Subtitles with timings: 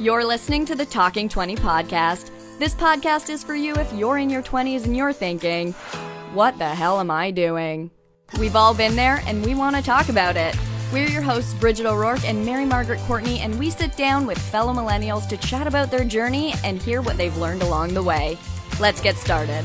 [0.00, 2.32] You're listening to the Talking 20 podcast.
[2.58, 5.72] This podcast is for you if you're in your 20s and you're thinking,
[6.32, 7.92] what the hell am I doing?
[8.36, 10.56] We've all been there and we want to talk about it.
[10.92, 14.72] We're your hosts, Bridget O'Rourke and Mary Margaret Courtney, and we sit down with fellow
[14.72, 18.36] millennials to chat about their journey and hear what they've learned along the way.
[18.80, 19.64] Let's get started.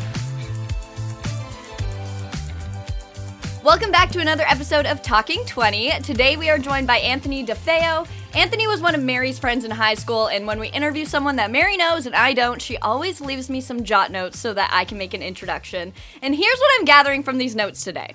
[3.63, 6.01] Welcome back to another episode of Talking 20.
[6.01, 8.07] Today we are joined by Anthony DiFeo.
[8.35, 11.49] Anthony was one of Mary's friends in high school, and when we interview someone that
[11.49, 14.85] Mary knows and I don't, she always leaves me some jot notes so that I
[14.85, 15.93] can make an introduction.
[16.21, 18.13] And here's what I'm gathering from these notes today.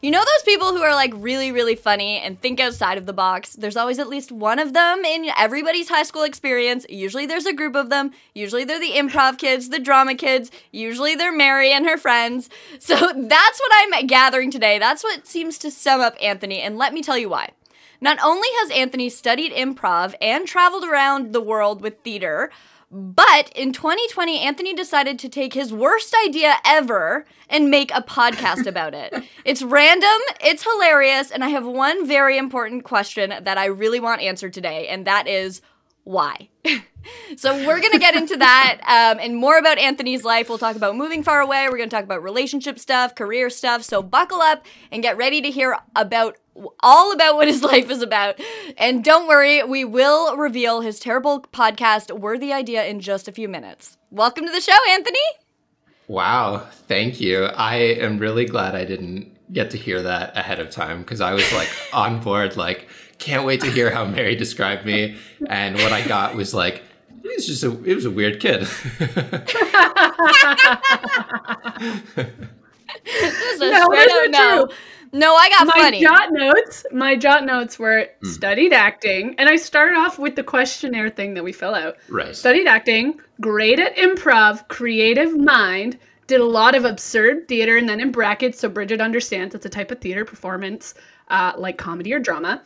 [0.00, 3.12] You know those people who are like really, really funny and think outside of the
[3.12, 3.54] box?
[3.54, 6.86] There's always at least one of them in everybody's high school experience.
[6.88, 8.12] Usually there's a group of them.
[8.34, 10.52] Usually they're the improv kids, the drama kids.
[10.70, 12.48] Usually they're Mary and her friends.
[12.78, 14.78] So that's what I'm gathering today.
[14.78, 17.50] That's what seems to sum up Anthony, and let me tell you why.
[18.06, 22.52] Not only has Anthony studied improv and traveled around the world with theater,
[22.88, 28.64] but in 2020, Anthony decided to take his worst idea ever and make a podcast
[28.68, 29.12] about it.
[29.44, 34.22] It's random, it's hilarious, and I have one very important question that I really want
[34.22, 35.60] answered today, and that is
[36.04, 36.48] why?
[37.36, 40.48] so we're going to get into that um, and more about Anthony's life.
[40.48, 41.66] We'll talk about moving far away.
[41.68, 43.82] We're going to talk about relationship stuff, career stuff.
[43.82, 46.36] So buckle up and get ready to hear about
[46.80, 48.40] all about what his life is about.
[48.76, 53.48] And don't worry, we will reveal his terrible podcast worthy idea in just a few
[53.48, 53.96] minutes.
[54.10, 55.18] Welcome to the show, Anthony.
[56.08, 57.44] Wow, thank you.
[57.44, 61.32] I am really glad I didn't get to hear that ahead of time because I
[61.32, 65.16] was like on board, like, can't wait to hear how Mary described me.
[65.48, 66.82] And what I got was like,
[67.24, 68.60] it was just a, it was a weird kid.
[68.60, 68.70] this
[73.52, 74.66] is a no, straight no.
[74.66, 74.76] True.
[75.12, 76.02] No, I got my funny.
[76.02, 76.84] jot notes.
[76.92, 78.26] My jot notes were mm.
[78.26, 81.96] studied acting, and I started off with the questionnaire thing that we fill out.
[82.08, 82.34] Right.
[82.34, 88.00] Studied acting, great at improv, creative mind, did a lot of absurd theater, and then
[88.00, 90.94] in brackets, so Bridget understands it's a type of theater performance,
[91.28, 92.62] uh, like comedy or drama.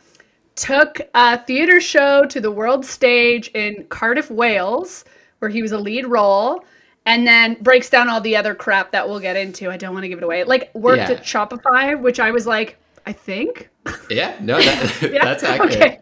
[0.55, 5.05] Took a theater show to the world stage in Cardiff, Wales,
[5.39, 6.65] where he was a lead role
[7.05, 9.69] and then breaks down all the other crap that we'll get into.
[9.69, 10.43] I don't want to give it away.
[10.43, 11.11] Like worked yeah.
[11.11, 13.69] at Shopify, which I was like, I think.
[14.09, 15.23] Yeah, no, that, yeah?
[15.23, 15.75] that's accurate.
[15.75, 15.99] Okay.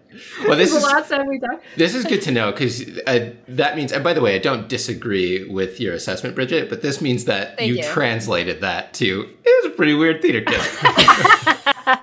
[0.47, 1.63] Well, this is the last time we talked.
[1.77, 3.91] This is good to know because uh, that means.
[3.91, 7.61] And by the way, I don't disagree with your assessment, Bridget, but this means that
[7.61, 10.59] you, you, translated that to it was a pretty weird theater kid.
[10.83, 12.01] okay,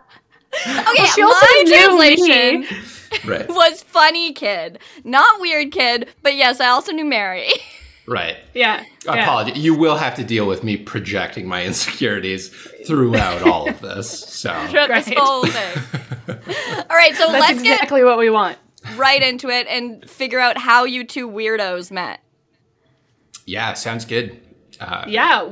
[0.65, 2.79] well, she also my translation
[3.27, 3.49] right.
[3.49, 6.09] was funny kid, not weird kid.
[6.23, 7.51] But yes, I also knew Mary.
[8.07, 8.37] Right.
[8.55, 8.85] Yeah.
[9.09, 9.55] I Yeah.
[9.55, 12.49] You will have to deal with me projecting my insecurities
[12.87, 14.09] throughout all of this.
[14.11, 15.85] So throughout this whole thing.
[16.89, 17.15] all right.
[17.15, 18.59] So That's let's exactly get exactly what we want.
[18.97, 22.21] Right into it and figure out how you two weirdos met.
[23.45, 24.41] Yeah, sounds good.
[24.81, 25.51] Uh, yeah.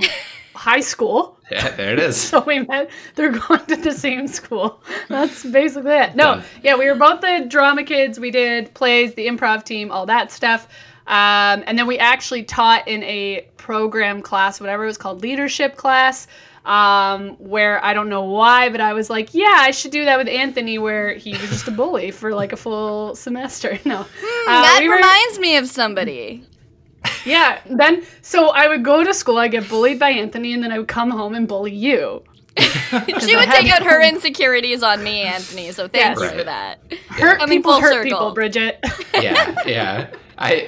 [0.55, 1.33] High school.
[1.51, 2.17] Yeah, there it is.
[2.19, 2.91] so we met.
[3.17, 4.83] They're going to the same school.
[5.09, 6.17] That's basically it.
[6.17, 6.45] No, Done.
[6.63, 8.19] yeah, we were both the drama kids.
[8.19, 10.67] We did plays, the improv team, all that stuff.
[11.07, 15.77] Um, and then we actually taught in a program class, whatever it was called, leadership
[15.77, 16.27] class,
[16.65, 20.17] um, where I don't know why, but I was like, yeah, I should do that
[20.17, 23.79] with Anthony, where he was just a bully for like a full semester.
[23.85, 24.97] No, hmm, uh, that we were...
[24.97, 26.45] reminds me of somebody.
[27.27, 27.61] Yeah.
[27.67, 30.79] Then, so I would go to school, I get bullied by Anthony, and then I
[30.79, 32.23] would come home and bully you.
[32.59, 35.73] she would take out her insecurities on me, Anthony.
[35.73, 36.19] So thank yes.
[36.19, 36.39] you right.
[36.39, 36.79] for that.
[37.09, 38.05] Hurt Coming people, hurt circle.
[38.05, 38.79] people, Bridget.
[39.15, 40.11] yeah, yeah.
[40.37, 40.67] I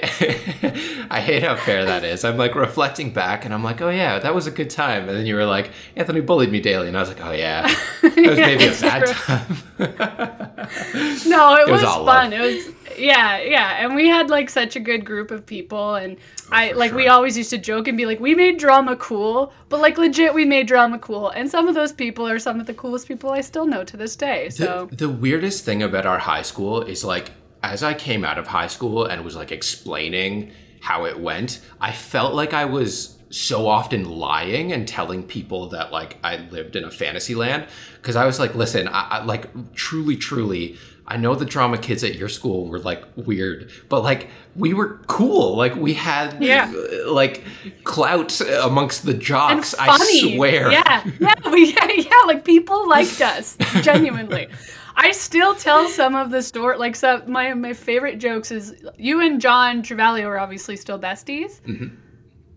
[1.09, 2.23] I hate how fair that is.
[2.23, 5.07] I'm like reflecting back, and I'm like, oh yeah, that was a good time.
[5.07, 7.67] And then you were like, Anthony bullied me daily, and I was like, oh yeah,
[8.01, 9.57] that was maybe a bad time.
[11.29, 12.05] no, it, it was, was fun.
[12.05, 12.33] Love.
[12.33, 16.17] It was yeah, yeah, and we had like such a good group of people, and
[16.17, 16.97] oh, I like sure.
[16.97, 20.33] we always used to joke and be like, we made drama cool, but like legit,
[20.33, 23.31] we made drama cool, and some of those people are some of the coolest people
[23.31, 24.49] I still know to this day.
[24.49, 27.31] So the, the weirdest thing about our high school is like
[27.63, 31.91] as I came out of high school and was like explaining how it went, I
[31.91, 36.83] felt like I was so often lying and telling people that like I lived in
[36.83, 41.35] a fantasy land because I was like, listen, I, I, like truly, truly, I know
[41.35, 45.55] the drama kids at your school were like weird, but like we were cool.
[45.55, 46.71] Like we had yeah.
[46.73, 47.43] Uh, like
[47.83, 49.73] clout amongst the jocks.
[49.77, 50.71] I swear.
[50.71, 52.21] Yeah, yeah, we, yeah, yeah.
[52.25, 54.49] Like people liked us genuinely.
[54.99, 56.77] I still tell some of the story.
[56.77, 61.61] Like some my my favorite jokes is you and John Travaglio are obviously still besties.
[61.61, 61.95] Mm-hmm.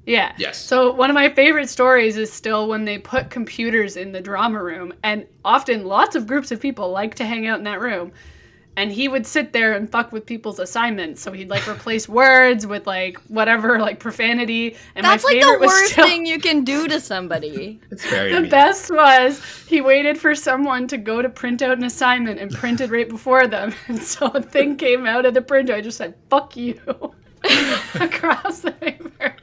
[0.07, 0.33] Yeah.
[0.39, 0.57] Yes.
[0.59, 4.63] So one of my favorite stories is still when they put computers in the drama
[4.63, 8.11] room, and often lots of groups of people like to hang out in that room.
[8.77, 11.21] And he would sit there and fuck with people's assignments.
[11.21, 14.77] So he'd like replace words with like whatever, like profanity.
[14.95, 17.81] And That's my like the favorite was worst still- thing you can do to somebody.
[17.91, 18.51] It's very The mean.
[18.51, 22.91] best was he waited for someone to go to print out an assignment and printed
[22.91, 23.75] right before them.
[23.89, 25.75] And so a thing came out of the printer.
[25.75, 26.81] I just said, fuck you
[27.95, 29.35] across the paper.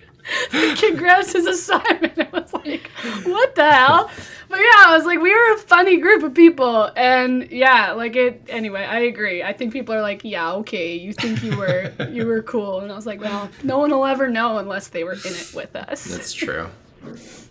[0.52, 2.90] The kid grabs his assignment and was like,
[3.24, 4.10] what the hell?
[4.50, 6.90] But yeah, I was like, we were a funny group of people.
[6.96, 9.44] And yeah, like it anyway, I agree.
[9.44, 12.80] I think people are like, yeah, okay, you think you were you were cool.
[12.80, 15.52] And I was like, well, no one will ever know unless they were in it
[15.54, 16.06] with us.
[16.06, 16.70] That's true.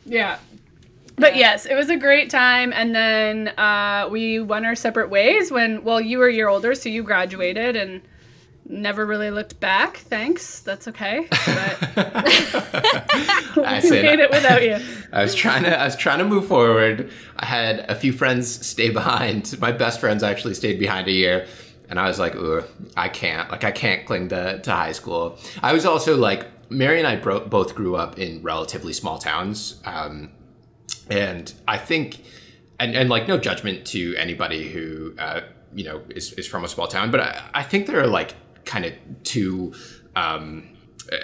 [0.05, 0.39] Yeah.
[1.17, 2.73] But yes, it was a great time.
[2.73, 6.75] And then uh, we went our separate ways when, well, you were a year older,
[6.75, 8.03] so you graduated and
[8.69, 9.99] never really looked back.
[9.99, 10.61] Thanks.
[10.61, 11.27] That's okay.
[11.31, 11.79] But
[13.67, 14.79] I said- made it without you.
[15.13, 17.11] I was trying to I was trying to move forward.
[17.37, 19.59] I had a few friends stay behind.
[19.61, 21.47] My best friends actually stayed behind a year.
[21.89, 22.65] And I was like, ooh,
[22.97, 23.49] I can't.
[23.51, 25.39] Like I can't cling to, to high school.
[25.63, 29.81] I was also like Mary and I bro- both grew up in relatively small towns.
[29.85, 30.31] Um,
[31.09, 32.23] and I think
[32.81, 35.43] and, and like no judgment to anybody who uh,
[35.73, 38.35] you know is, is from a small town, but I, I think there are like
[38.67, 38.93] kind of
[39.25, 39.73] two
[40.15, 40.69] um,
[41.13, 41.17] uh,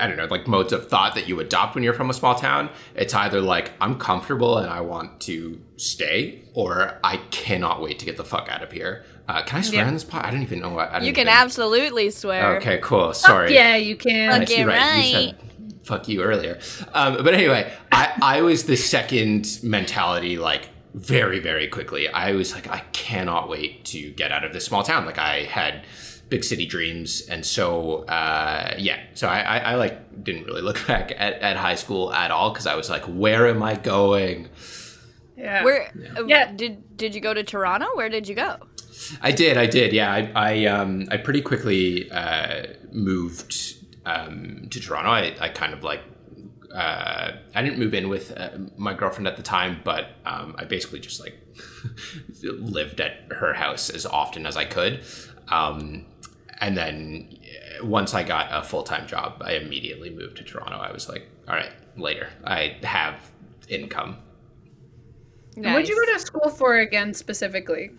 [0.00, 2.34] I don't know, like modes of thought that you adopt when you're from a small
[2.36, 2.70] town.
[2.94, 8.06] It's either like I'm comfortable and I want to stay, or I cannot wait to
[8.06, 9.04] get the fuck out of here.
[9.28, 9.88] Uh, can I swear Yeah.
[9.88, 10.24] on this pod?
[10.24, 10.88] I don't even know what.
[10.90, 12.56] I don't You can even- absolutely swear.
[12.56, 13.12] Okay, cool.
[13.12, 13.52] Sorry.
[13.52, 14.30] Yeah, you can.
[14.30, 15.04] I Fuck see, you right.
[15.04, 15.36] You said
[15.84, 16.58] fuck you earlier.
[16.94, 22.08] Um, but anyway, I, I was the second mentality, like very, very quickly.
[22.08, 25.04] I was like, I cannot wait to get out of this small town.
[25.06, 25.84] Like I had
[26.28, 27.22] big city dreams.
[27.28, 31.56] And so, uh, yeah, so I, I, I like didn't really look back at, at
[31.56, 32.52] high school at all.
[32.54, 34.48] Cause I was like, where am I going?
[35.36, 35.64] Yeah.
[35.64, 36.52] Where uh, Yeah.
[36.52, 37.86] did did you go to Toronto?
[37.94, 38.56] Where did you go?
[39.20, 39.92] I did, I did.
[39.92, 40.10] Yeah.
[40.10, 43.74] I, I, um, I pretty quickly, uh, moved,
[44.06, 45.10] um, to Toronto.
[45.10, 46.00] I, I kind of like,
[46.74, 50.64] uh, I didn't move in with uh, my girlfriend at the time, but um, I
[50.64, 51.34] basically just like
[52.42, 55.02] lived at her house as often as I could.
[55.48, 56.06] Um,
[56.58, 57.28] and then
[57.80, 60.76] uh, once I got a full time job, I immediately moved to Toronto.
[60.76, 62.28] I was like, all right, later.
[62.44, 63.30] I have
[63.68, 64.18] income.
[65.56, 67.90] And What'd you go to school for again specifically?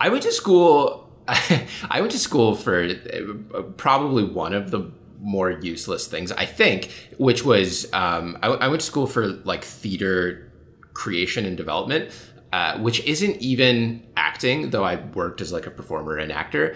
[0.00, 1.08] I went to school.
[1.28, 4.90] I went to school for uh, probably one of the
[5.20, 9.64] more useless things I think, which was um, I, I went to school for like
[9.64, 10.52] theater
[10.94, 12.10] creation and development,
[12.52, 14.70] uh, which isn't even acting.
[14.70, 16.74] Though I worked as like a performer and actor,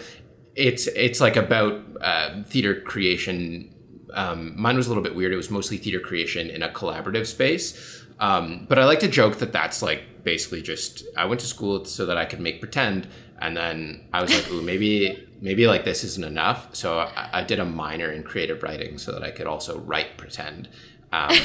[0.57, 3.73] it's it's like about uh, theater creation.
[4.15, 5.33] Um, mine was a little bit weird.
[5.33, 8.03] It was mostly theater creation in a collaborative space.
[8.19, 11.85] Um, but I like to joke that that's like basically just I went to school
[11.85, 13.07] so that I could make pretend,
[13.39, 16.75] and then I was like, ooh, maybe maybe like this isn't enough.
[16.75, 20.17] So I, I did a minor in creative writing so that I could also write
[20.17, 20.69] pretend.
[21.13, 21.37] Um,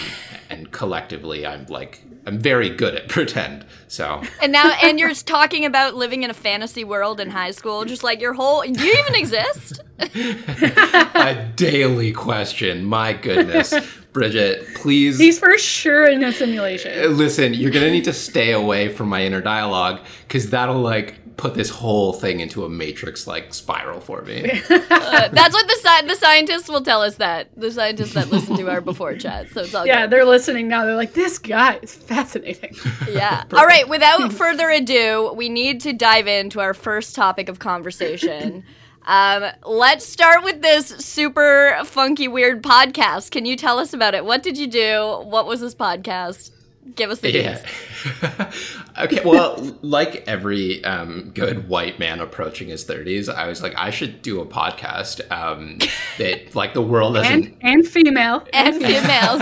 [0.50, 3.66] and collectively, I'm like I'm very good at pretend.
[3.88, 7.84] So And now, and you're talking about living in a fantasy world in high school,
[7.86, 8.62] just like your whole.
[8.62, 9.82] Do you even exist?
[10.00, 12.86] a daily question.
[12.86, 13.74] My goodness,
[14.14, 17.18] Bridget, please He's for sure in a simulation.
[17.18, 17.54] listen.
[17.54, 21.70] You're gonna need to stay away from my inner dialogue because that'll like put this
[21.70, 24.44] whole thing into a matrix like spiral for me.
[24.70, 27.16] Uh, that's what the sci- the scientists will tell us.
[27.16, 29.50] That the scientists that listen to our before chat.
[29.50, 30.10] So it's all Yeah, good.
[30.12, 30.86] they're listening now.
[30.86, 32.75] They're like, this guy is fascinating.
[33.10, 33.44] Yeah.
[33.53, 33.88] All right.
[33.88, 38.63] Without further ado, we need to dive into our first topic of conversation.
[39.03, 43.32] Um, let's start with this super funky, weird podcast.
[43.32, 44.24] Can you tell us about it?
[44.25, 45.24] What did you do?
[45.25, 46.51] What was this podcast?
[46.94, 47.50] Give us the Yeah.
[48.22, 48.68] news.
[49.00, 49.22] okay.
[49.25, 54.22] Well, like every um, good white man approaching his thirties, I was like, I should
[54.22, 55.80] do a podcast um,
[56.20, 57.32] that like the world doesn't.
[57.34, 58.46] and and female.
[58.53, 59.41] And females.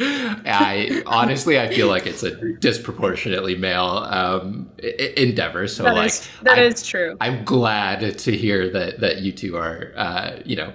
[0.00, 4.70] I honestly, I feel like it's a disproportionately male um,
[5.16, 5.66] endeavor.
[5.68, 7.16] So That like, is that I- is true.
[7.20, 10.72] I'm glad to hear that that you two are, uh, you know,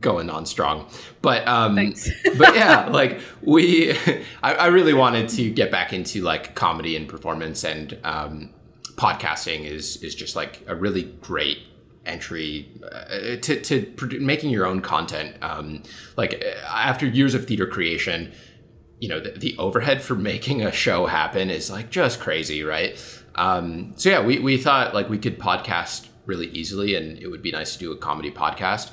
[0.00, 0.88] going on strong.
[1.22, 1.76] But um,
[2.38, 3.92] but yeah, like we,
[4.42, 8.50] I, I really wanted to get back into like comedy and performance, and um,
[8.96, 11.58] podcasting is is just like a really great
[12.06, 15.36] entry uh, to to produ- making your own content.
[15.42, 15.82] Um,
[16.16, 18.32] like uh, after years of theater creation.
[19.04, 22.96] You know the, the overhead for making a show happen is like just crazy, right?
[23.34, 27.42] Um, so yeah, we, we thought like we could podcast really easily, and it would
[27.42, 28.90] be nice to do a comedy podcast.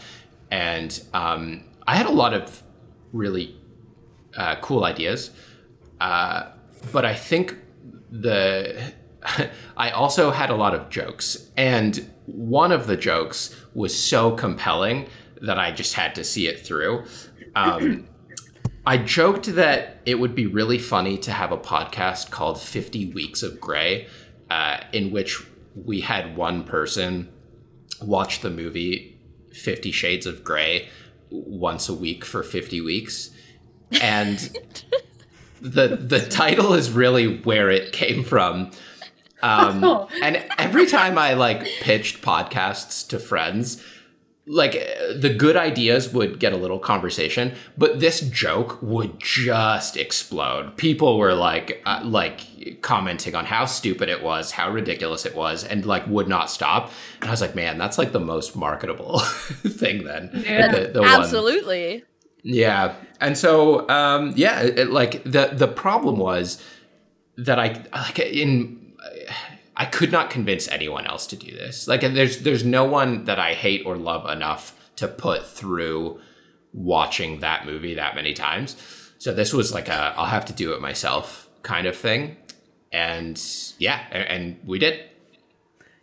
[0.49, 2.61] And um, I had a lot of
[3.13, 3.55] really
[4.35, 5.31] uh, cool ideas,
[6.01, 6.51] uh,
[6.91, 7.55] but I think
[8.09, 8.93] the
[9.77, 11.49] I also had a lot of jokes.
[11.55, 15.07] And one of the jokes was so compelling
[15.41, 17.05] that I just had to see it through.
[17.55, 18.07] Um,
[18.85, 23.43] I joked that it would be really funny to have a podcast called 50 Weeks
[23.43, 24.07] of Grey,
[24.49, 25.43] uh, in which
[25.75, 27.31] we had one person
[28.01, 29.19] watch the movie
[29.53, 30.89] Fifty Shades of Grey
[31.29, 33.29] once a week for 50 weeks.
[34.01, 34.37] And
[35.61, 38.71] the the title is really where it came from.
[39.43, 40.07] Um, Oh.
[40.21, 43.83] and every time I like pitched podcasts to friends,
[44.53, 49.95] like uh, the good ideas would get a little conversation, but this joke would just
[49.95, 50.75] explode.
[50.75, 55.63] People were like, uh, like commenting on how stupid it was, how ridiculous it was,
[55.63, 56.91] and like would not stop.
[57.21, 59.19] And I was like, man, that's like the most marketable
[59.81, 60.03] thing.
[60.03, 60.71] Then Yeah.
[60.73, 62.03] The- the one- Absolutely.
[62.43, 66.61] yeah, and so um, yeah, it, like the the problem was
[67.37, 68.80] that I like in
[69.81, 71.87] I could not convince anyone else to do this.
[71.87, 74.63] Like, there's there's no one that I hate or love enough
[74.97, 76.19] to put through
[76.73, 78.75] watching that movie that many times.
[79.17, 82.37] So this was like a I'll have to do it myself kind of thing,
[82.91, 83.41] and
[83.79, 84.95] yeah, and, and we did.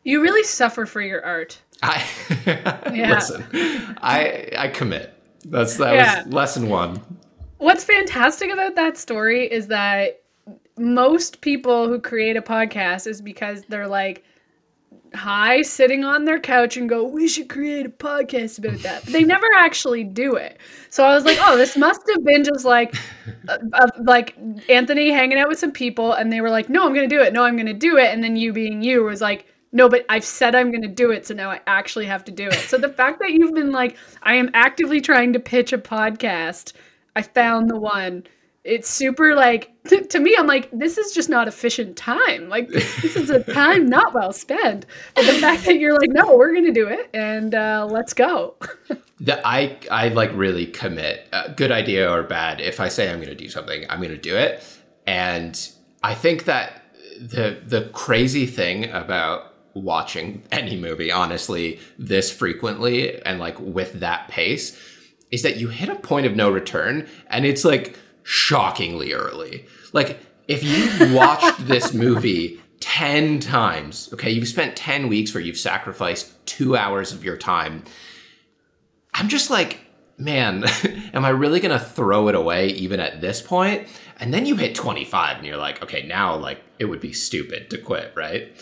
[0.02, 1.60] You really suffer for your art.
[1.82, 2.04] I
[2.92, 3.10] Yeah.
[3.14, 3.44] listen.
[4.02, 5.14] I I commit.
[5.44, 6.24] That's that Yeah.
[6.24, 7.00] was lesson one.
[7.58, 10.20] What's fantastic about that story is that
[10.78, 14.24] most people who create a podcast is because they're like
[15.14, 19.04] high sitting on their couch and go we should create a podcast about that.
[19.04, 20.58] But they never actually do it.
[20.90, 22.94] So i was like oh this must have been just like
[23.48, 24.36] uh, uh, like
[24.68, 27.32] anthony hanging out with some people and they were like no i'm gonna do it.
[27.32, 30.24] No i'm gonna do it and then you being you was like no but i've
[30.24, 32.88] said i'm gonna do it so now i actually have to do it so the
[32.88, 36.72] fact that you've been like i am actively trying to pitch a podcast
[37.16, 38.24] i found the one
[38.64, 43.16] it's super like to me i'm like this is just not efficient time like this
[43.16, 44.84] is a time not well spent
[45.14, 48.56] but the fact that you're like no we're gonna do it and uh, let's go
[49.20, 51.26] that I I like really commit.
[51.32, 52.60] Uh, good idea or bad.
[52.60, 54.64] If I say I'm going to do something, I'm going to do it.
[55.06, 55.70] And
[56.02, 56.82] I think that
[57.20, 64.28] the the crazy thing about watching any movie, honestly, this frequently and like with that
[64.28, 64.78] pace,
[65.30, 69.64] is that you hit a point of no return, and it's like shockingly early.
[69.94, 75.56] Like if you watched this movie 10 times, okay, you've spent 10 weeks where you've
[75.56, 77.84] sacrificed two hours of your time.
[79.14, 79.80] I'm just like,
[80.18, 80.64] man,
[81.14, 83.88] am I really gonna throw it away even at this point?
[84.18, 87.70] And then you hit 25 and you're like, okay, now like it would be stupid
[87.70, 88.52] to quit, right?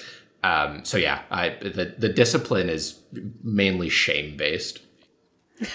[0.44, 3.00] Um, so yeah, I the the discipline is
[3.42, 4.78] mainly shame based.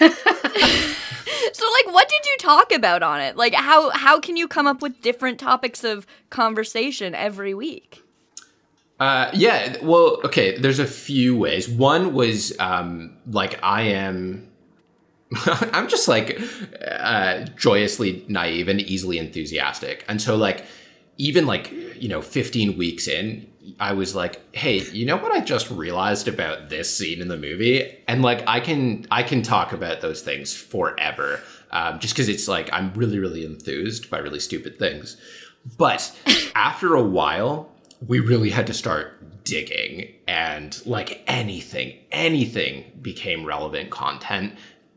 [1.54, 3.36] So like what did you talk about on it?
[3.36, 8.02] Like how how can you come up with different topics of conversation every week?
[9.02, 11.68] Uh, yeah, well, okay, there's a few ways.
[11.68, 14.48] One was um, like I am.
[15.46, 16.40] I'm just like
[16.88, 20.04] uh, joyously naive and easily enthusiastic.
[20.06, 20.64] And so, like,
[21.18, 25.40] even like, you know, 15 weeks in, I was like, hey, you know what I
[25.40, 27.96] just realized about this scene in the movie?
[28.08, 31.40] And like, I can, I can talk about those things forever.
[31.70, 35.16] Um, just because it's like, I'm really, really enthused by really stupid things.
[35.78, 36.14] But
[36.54, 37.72] after a while,
[38.06, 44.54] we really had to start digging and like anything, anything became relevant content.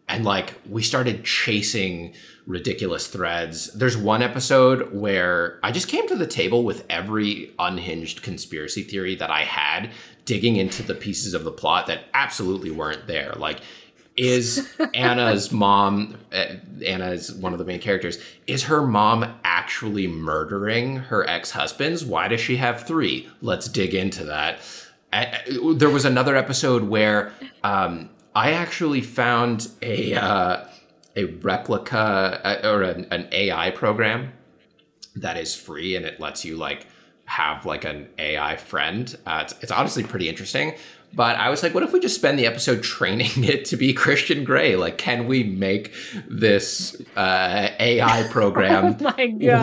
[0.07, 2.13] And like we started chasing
[2.47, 3.73] ridiculous threads.
[3.73, 9.15] There's one episode where I just came to the table with every unhinged conspiracy theory
[9.15, 9.91] that I had,
[10.25, 13.33] digging into the pieces of the plot that absolutely weren't there.
[13.33, 13.61] Like,
[14.15, 16.45] is Anna's mom, uh,
[16.85, 22.05] Anna is one of the main characters, is her mom actually murdering her ex husbands?
[22.05, 23.27] Why does she have three?
[23.41, 24.59] Let's dig into that.
[25.11, 25.25] Uh,
[25.75, 27.33] there was another episode where
[27.63, 30.65] um, I actually found a uh,
[31.15, 34.33] a replica uh, or an, an AI program
[35.15, 36.87] that is free and it lets you like
[37.25, 39.17] have like an AI friend.
[39.25, 40.75] Uh, it's, it's honestly pretty interesting.
[41.13, 43.93] But I was like, what if we just spend the episode training it to be
[43.93, 44.75] Christian Grey?
[44.75, 45.93] Like, can we make
[46.27, 48.97] this uh, AI program Oh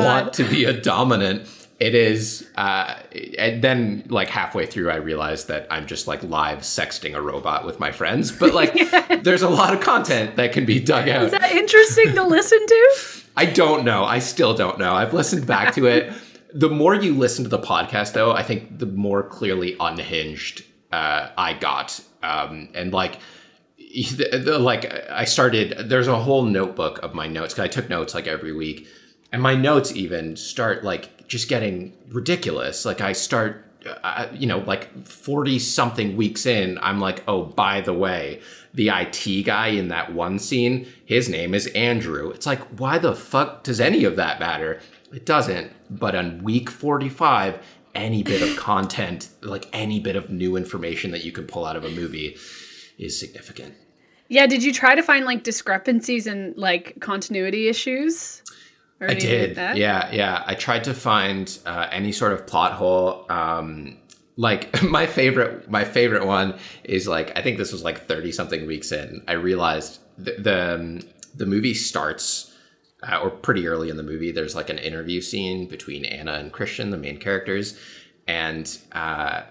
[0.04, 1.47] want to be a dominant?
[1.82, 2.94] It is, uh,
[3.36, 7.66] and then like halfway through, I realized that I'm just like live sexting a robot
[7.66, 8.30] with my friends.
[8.30, 8.72] But like,
[9.24, 11.24] there's a lot of content that can be dug out.
[11.24, 12.90] is that interesting to listen to
[13.36, 14.04] I don't know.
[14.04, 14.92] I still don't know.
[14.94, 16.12] I've listened back to it.
[16.54, 20.62] The more you listen to the podcast, though, I think the more clearly unhinged
[20.92, 21.98] uh, I got.
[22.22, 23.18] Um, and like,
[23.78, 25.88] the, the- like I started.
[25.88, 28.86] There's a whole notebook of my notes because I took notes like every week,
[29.32, 32.84] and my notes even start like just getting ridiculous.
[32.84, 33.64] Like I start
[34.04, 38.40] uh, you know, like 40 something weeks in, I'm like, oh, by the way,
[38.74, 42.30] the IT guy in that one scene, his name is Andrew.
[42.30, 44.80] It's like, why the fuck does any of that matter?
[45.12, 45.72] It doesn't.
[45.90, 47.58] But on week 45,
[47.96, 51.74] any bit of content, like any bit of new information that you can pull out
[51.74, 52.36] of a movie
[52.98, 53.74] is significant.
[54.28, 58.42] Yeah, did you try to find like discrepancies and like continuity issues?
[59.11, 59.56] I did.
[59.56, 60.42] Like yeah, yeah.
[60.47, 63.26] I tried to find uh, any sort of plot hole.
[63.28, 63.99] Um,
[64.37, 68.66] like my favorite, my favorite one is like I think this was like thirty something
[68.66, 69.23] weeks in.
[69.28, 71.00] I realized the the, um,
[71.35, 72.54] the movie starts
[73.02, 74.32] uh, or pretty early in the movie.
[74.32, 77.78] There's like an interview scene between Anna and Christian, the main characters,
[78.26, 79.42] and uh,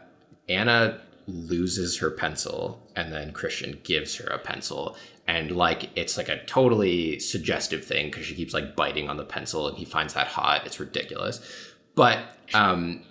[0.48, 4.98] Anna loses her pencil and then Christian gives her a pencil
[5.32, 9.24] and like it's like a totally suggestive thing because she keeps like biting on the
[9.24, 11.40] pencil and he finds that hot it's ridiculous
[11.96, 12.20] but
[12.54, 13.02] um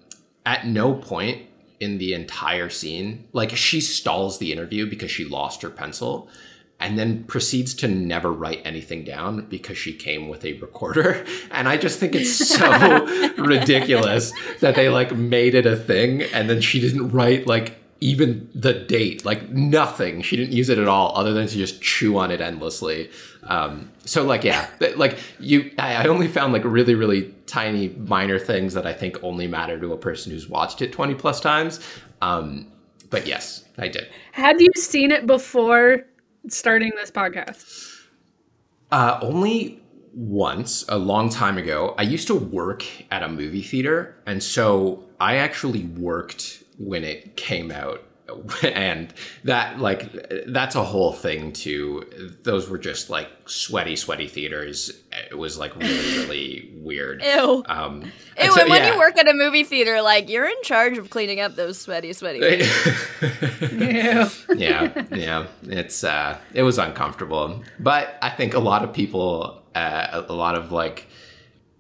[0.44, 1.48] at no point
[1.80, 6.28] in the entire scene like she stalls the interview because she lost her pencil
[6.78, 11.26] and then proceeds to never write anything down because she came with a recorder.
[11.50, 16.48] And I just think it's so ridiculous that they like made it a thing and
[16.48, 20.22] then she didn't write like even the date, like nothing.
[20.22, 23.10] She didn't use it at all, other than to just chew on it endlessly.
[23.44, 28.74] Um, so, like, yeah, like you, I only found like really, really tiny, minor things
[28.74, 31.80] that I think only matter to a person who's watched it twenty plus times.
[32.22, 32.66] Um,
[33.10, 34.08] but yes, I did.
[34.32, 36.06] Had you seen it before
[36.48, 38.06] starting this podcast?
[38.90, 39.82] Uh, only
[40.14, 41.94] once, a long time ago.
[41.98, 47.36] I used to work at a movie theater, and so I actually worked when it
[47.36, 48.02] came out.
[48.62, 52.38] And that like that's a whole thing too.
[52.44, 55.02] Those were just like sweaty sweaty theaters.
[55.28, 57.24] It was like really really weird.
[57.24, 57.64] Ew.
[57.66, 58.92] Um ew and, so, and when yeah.
[58.92, 62.12] you work at a movie theater like you're in charge of cleaning up those sweaty
[62.12, 62.38] sweaty
[63.72, 65.46] yeah yeah yeah.
[65.64, 67.64] It's uh it was uncomfortable.
[67.80, 71.08] But i think a lot of people uh, a lot of like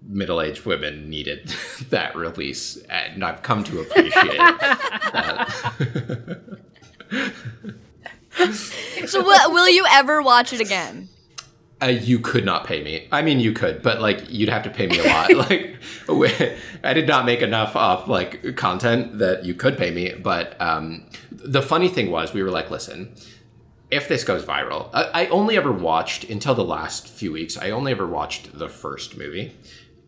[0.02, 1.48] middle-aged women needed
[1.90, 4.38] that release and i've come to appreciate
[5.12, 5.50] that
[9.06, 11.08] so will, will you ever watch it again
[11.82, 13.08] uh, you could not pay me.
[13.10, 15.32] I mean, you could, but like you'd have to pay me a lot.
[15.50, 15.76] like,
[16.84, 20.12] I did not make enough off like content that you could pay me.
[20.12, 23.14] But um, the funny thing was, we were like, listen,
[23.90, 27.56] if this goes viral, I, I only ever watched until the last few weeks.
[27.56, 29.56] I only ever watched the first movie,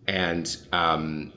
[0.06, 1.32] and um,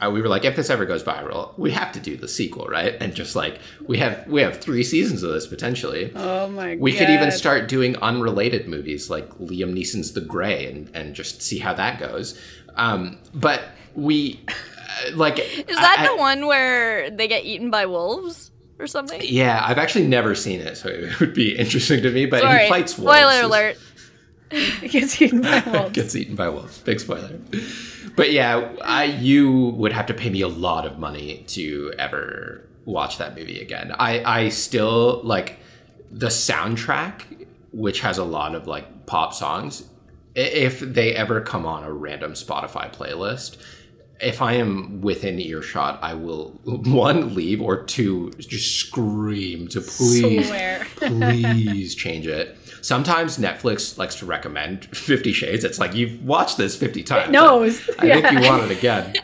[0.00, 2.66] uh, we were like, if this ever goes viral, we have to do the sequel,
[2.66, 2.96] right?
[3.00, 6.12] And just like we have we have three seasons of this potentially.
[6.14, 6.74] Oh my!
[6.74, 6.80] God.
[6.80, 6.98] We God.
[6.98, 11.58] could even start doing unrelated movies like Liam Neeson's The Grey, and and just see
[11.58, 12.38] how that goes.
[12.74, 13.62] Um, but
[13.94, 18.52] we uh, like is that I, the I, one where they get eaten by wolves?
[18.78, 19.22] Or something?
[19.24, 22.26] Yeah, I've actually never seen it, so it would be interesting to me.
[22.26, 22.64] But Sorry.
[22.64, 23.18] he fights wolves.
[23.18, 23.78] Spoiler alert.
[24.80, 25.92] gets eaten by wolves.
[25.92, 26.78] gets eaten by wolves.
[26.78, 27.38] Big spoiler.
[28.14, 32.66] But yeah, I you would have to pay me a lot of money to ever
[32.84, 33.92] watch that movie again.
[33.98, 35.58] I I still like
[36.10, 39.88] the soundtrack, which has a lot of like pop songs.
[40.34, 43.56] If they ever come on a random Spotify playlist,
[44.20, 50.50] if I am within earshot, I will one leave or two just scream to please,
[50.96, 52.56] please change it.
[52.86, 55.64] Sometimes Netflix likes to recommend Fifty Shades.
[55.64, 57.30] It's like you've watched this fifty times.
[57.30, 57.90] It knows.
[57.98, 58.20] I, yeah.
[58.20, 59.16] think you want it again.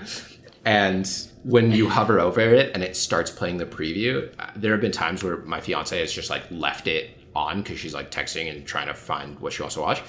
[0.64, 1.08] and
[1.44, 4.90] when you hover over it and it starts playing the preview, uh, there have been
[4.90, 8.66] times where my fiance has just like left it on because she's like texting and
[8.66, 10.02] trying to find what she wants to watch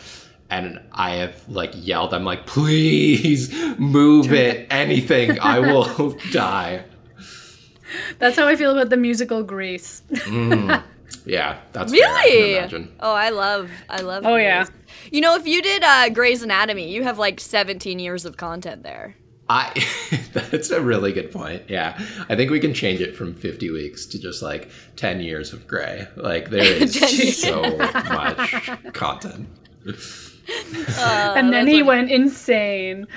[0.49, 6.85] and I have like yelled, I'm like, please move it, anything, I will die.
[8.17, 10.01] That's how I feel about the musical Grease.
[10.11, 10.83] mm,
[11.25, 12.59] yeah, that's really.
[12.59, 14.25] I oh, I love, I love.
[14.25, 14.43] Oh Grease.
[14.43, 14.65] yeah.
[15.11, 18.83] You know, if you did uh, Grey's Anatomy, you have like 17 years of content
[18.83, 19.15] there.
[19.49, 19.73] I
[20.33, 21.63] that's a really good point.
[21.67, 21.99] Yeah.
[22.29, 25.67] I think we can change it from 50 weeks to just like 10 years of
[25.67, 26.07] gray.
[26.15, 29.49] Like there is so much content.
[29.85, 31.87] Uh, and then he like...
[31.87, 33.07] went insane.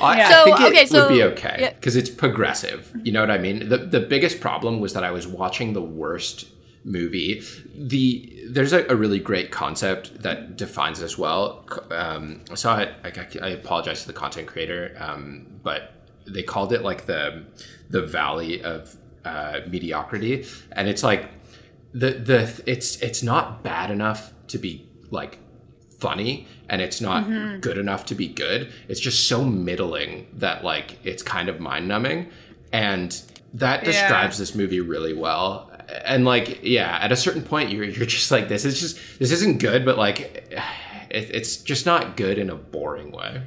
[0.00, 2.00] I, so, I think it okay, so, would be okay because yeah.
[2.00, 2.92] it's progressive.
[3.02, 3.68] You know what I mean?
[3.68, 6.46] The the biggest problem was that I was watching the worst
[6.84, 7.42] movie.
[7.74, 11.64] The there's a, a really great concept that defines as well.
[11.90, 12.90] Um, I saw it.
[13.04, 15.92] I, I, apologize to the content creator, um, but
[16.26, 17.44] they called it like the
[17.90, 21.28] the valley of uh, mediocrity, and it's like
[21.92, 25.38] the the it's it's not bad enough to be like
[25.98, 27.60] funny and it's not mm-hmm.
[27.60, 28.72] good enough to be good.
[28.88, 32.30] It's just so middling that like it's kind of mind numbing.
[32.72, 33.20] And
[33.54, 35.70] that describes this movie really well.
[36.04, 39.32] And like, yeah, at a certain point, you're you're just like, this is just this
[39.32, 40.20] isn't good, but like,
[41.10, 43.42] it, it's just not good in a boring way.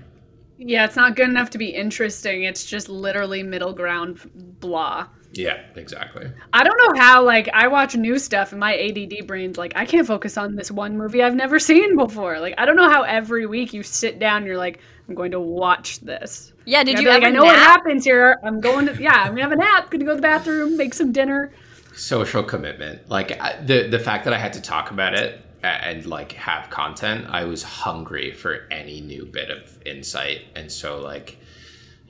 [0.58, 2.44] Yeah, it's not good enough to be interesting.
[2.44, 4.20] It's just literally middle ground
[4.60, 5.08] blah.
[5.34, 6.30] Yeah, exactly.
[6.52, 9.86] I don't know how, like, I watch new stuff and my ADD brain's like, I
[9.86, 12.40] can't focus on this one movie I've never seen before.
[12.40, 15.32] Like, I don't know how every week you sit down and you're like, I'm going
[15.32, 16.52] to watch this.
[16.66, 17.48] Yeah, did I'd you be like, I know nap?
[17.54, 18.38] what happens here.
[18.44, 20.22] I'm going to, yeah, I'm going to have a nap, going to go to the
[20.22, 21.52] bathroom, make some dinner.
[21.94, 26.06] social commitment like I- the the fact that i had to talk about it and
[26.06, 31.38] like have content i was hungry for any new bit of insight and so like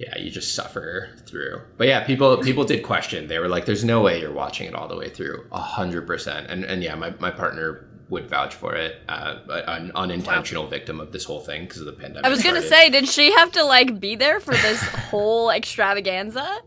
[0.01, 3.83] yeah you just suffer through but yeah people people did question they were like there's
[3.83, 6.95] no way you're watching it all the way through a hundred percent and and yeah
[6.95, 9.37] my, my partner would vouch for it uh
[9.67, 12.91] an unintentional victim of this whole thing because of the pandemic I was gonna started.
[12.93, 16.59] say, did she have to like be there for this whole extravaganza?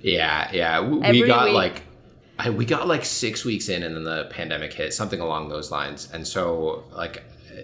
[0.00, 0.80] Yeah, yeah.
[0.80, 1.54] We, we got week.
[1.54, 1.82] like
[2.38, 5.70] I, we got like six weeks in, and then the pandemic hit, something along those
[5.70, 6.10] lines.
[6.12, 7.22] And so, like,
[7.56, 7.60] Uh,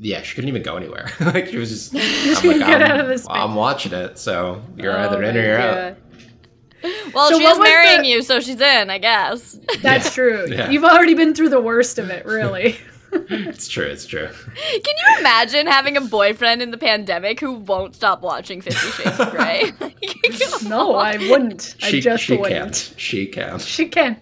[0.00, 1.10] yeah, she couldn't even go anywhere.
[1.20, 1.94] like, she was just.
[2.44, 5.36] I'm like, Get I'm, out of this I'm watching it, so you're Oh either in
[5.36, 5.78] or you're oh God.
[5.78, 5.96] out.
[7.14, 9.58] Well, So she was marrying the- you, so she's in, I guess.
[9.82, 10.10] That's Yeah.
[10.12, 10.46] true.
[10.48, 10.70] Yeah.
[10.70, 12.76] You've already been through the worst of it, really.
[13.12, 13.84] It's true.
[13.86, 14.26] It's true.
[14.28, 19.18] Can you imagine having a boyfriend in the pandemic who won't stop watching Fifty Shades
[19.18, 19.72] of Grey?
[20.68, 21.76] no, I wouldn't.
[21.82, 22.60] I She, just she wouldn't.
[22.74, 22.94] can't.
[22.98, 23.60] She can't.
[23.62, 24.20] She can.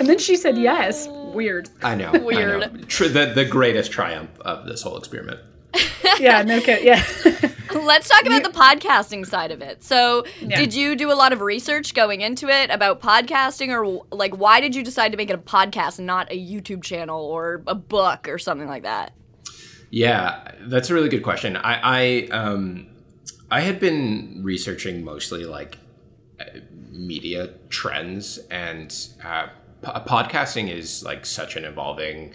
[0.00, 1.06] And then she said yes.
[1.08, 1.25] Oh.
[1.36, 1.68] Weird.
[1.82, 2.12] I know.
[2.12, 2.62] Weird.
[2.64, 2.82] I know.
[2.86, 5.40] Tr- the the greatest triumph of this whole experiment.
[6.18, 6.86] Yeah, no kidding.
[6.86, 7.04] Yeah.
[7.74, 9.82] Let's talk about the podcasting side of it.
[9.84, 10.56] So, Yeah.
[10.56, 14.60] did you do a lot of research going into it about podcasting, or like, why
[14.60, 17.74] did you decide to make it a podcast and not a YouTube channel or a
[17.74, 19.12] book or something like that?
[19.90, 21.56] Yeah, that's a really good question.
[21.56, 22.86] I I um
[23.50, 25.76] I had been researching mostly like
[26.40, 26.44] uh,
[26.90, 29.52] media trends and uh, po-
[30.06, 32.34] podcasting is like such an evolving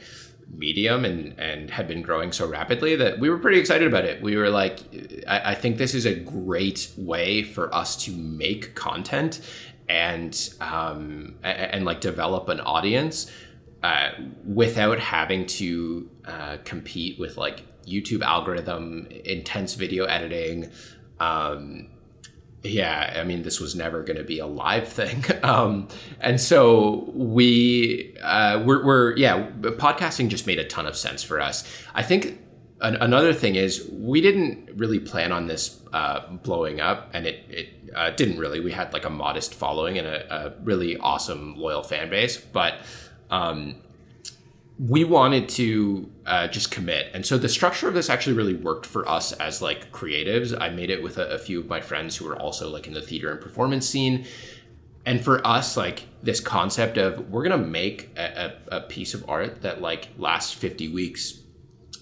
[0.53, 4.21] medium and and had been growing so rapidly that we were pretty excited about it.
[4.21, 4.79] We were like,
[5.27, 9.39] I, I think this is a great way for us to make content
[9.87, 13.31] and um and, and like develop an audience
[13.83, 14.11] uh,
[14.45, 20.69] without having to uh, compete with like YouTube algorithm, intense video editing.
[21.19, 21.87] Um,
[22.63, 25.23] yeah, I mean, this was never going to be a live thing.
[25.43, 25.87] Um,
[26.19, 31.41] and so we, uh, we're, we're, yeah, podcasting just made a ton of sense for
[31.41, 31.67] us.
[31.95, 32.39] I think
[32.79, 37.43] an, another thing is we didn't really plan on this uh, blowing up, and it,
[37.49, 38.59] it uh, didn't really.
[38.59, 42.75] We had like a modest following and a, a really awesome, loyal fan base, but
[43.31, 43.75] um,
[44.87, 47.11] we wanted to uh, just commit.
[47.13, 50.59] And so the structure of this actually really worked for us as like creatives.
[50.59, 52.93] I made it with a, a few of my friends who were also like in
[52.93, 54.25] the theater and performance scene.
[55.05, 59.23] And for us like this concept of we're gonna make a, a, a piece of
[59.29, 61.41] art that like lasts 50 weeks.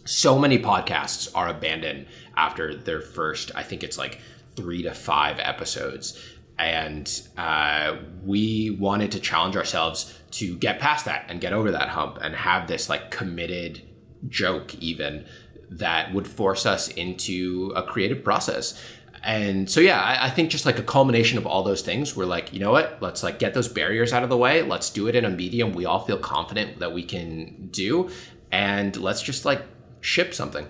[0.06, 2.08] So many podcasts are abandoned
[2.40, 4.20] after their first i think it's like
[4.56, 6.20] three to five episodes
[6.60, 11.90] and uh, we wanted to challenge ourselves to get past that and get over that
[11.90, 13.82] hump and have this like committed
[14.28, 15.26] joke even
[15.72, 18.80] that would force us into a creative process.
[19.24, 22.26] And so yeah I, I think just like a culmination of all those things we're
[22.26, 22.98] like you know what?
[23.02, 24.62] Let's like get those barriers out of the way.
[24.62, 28.10] Let's do it in a medium we all feel confident that we can do.
[28.52, 29.64] And let's just like
[30.02, 30.68] ship something.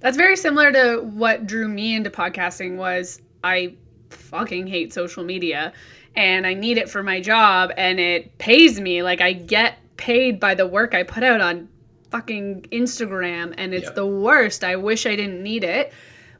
[0.00, 3.76] That's very similar to what drew me into podcasting was I
[4.12, 5.72] fucking hate social media
[6.14, 10.38] and I need it for my job and it pays me like I get paid
[10.40, 11.68] by the work I put out on
[12.10, 13.94] fucking Instagram and it's Yep.
[13.94, 14.64] the worst.
[14.64, 15.92] I wish I didn't need it.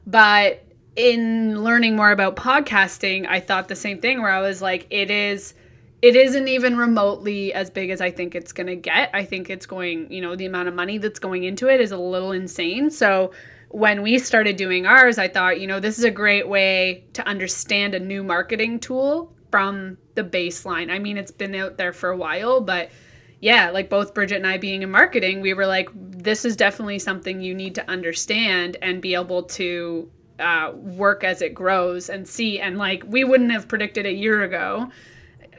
[0.05, 0.63] But
[0.95, 5.09] in learning more about podcasting, I thought the same thing where I was like it
[5.09, 5.55] is
[6.03, 9.09] it isn't even remotely as big as I think it's going to get.
[9.13, 11.93] I think it's going, you know, the amount of money that's going into it is
[11.93, 12.89] a little insane.
[12.91, 13.31] So
[13.73, 17.27] when we started doing ours, I thought, you know, this is a great way to
[17.27, 20.91] understand a new marketing tool from the baseline.
[20.91, 22.91] I mean, it's been out there for a while, but
[23.39, 26.99] yeah, like both Bridget and I being in marketing, we were like, this is definitely
[26.99, 30.07] something you need to understand and be able to
[30.37, 32.59] uh, work as it grows and see.
[32.59, 34.91] And like, we wouldn't have predicted a year ago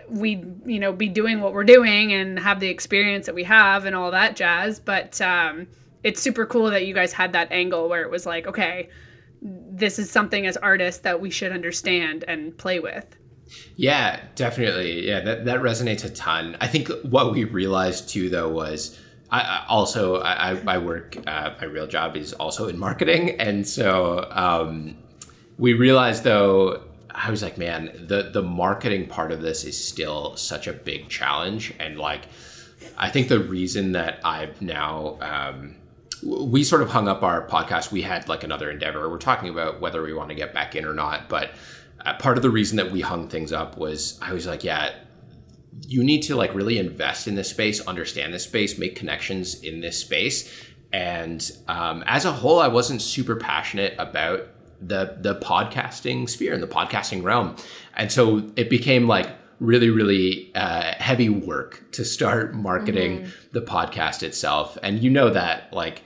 [0.07, 3.87] we you know be doing what we're doing and have the experience that we have
[3.87, 5.67] and all that jazz but um
[6.05, 8.89] it's super cool that you guys had that angle where it was like okay
[9.43, 13.05] this is something as artists that we should understand and play with
[13.77, 15.07] Yeah, definitely.
[15.07, 16.57] Yeah, that, that resonates a ton.
[16.61, 18.99] I think what we realized too, though, was
[19.31, 21.17] I, I also I, I- work.
[21.27, 24.97] Uh, my real job is also in marketing, and so um,
[25.59, 30.37] we realized though I was like, man, the the marketing part of this is still
[30.37, 32.23] such a big challenge, and like,
[32.97, 35.77] I think the reason that I've now um,
[36.25, 37.93] we sort of hung up our podcast.
[37.93, 39.09] We had like another endeavor.
[39.11, 41.51] We're talking about whether we want to get back in or not, but
[42.05, 44.95] uh, part of the reason that we hung things up was I was like, yeah,
[45.87, 49.81] you need to like really invest in this space, understand this space, make connections in
[49.81, 50.53] this space.
[50.93, 54.49] And um, as a whole, I wasn't super passionate about
[54.81, 57.57] the the podcasting sphere and the podcasting realm,
[57.97, 63.31] and so it became like really really uh, heavy work to start marketing mm-hmm.
[63.53, 64.77] the podcast itself.
[64.83, 66.03] And you know that, like,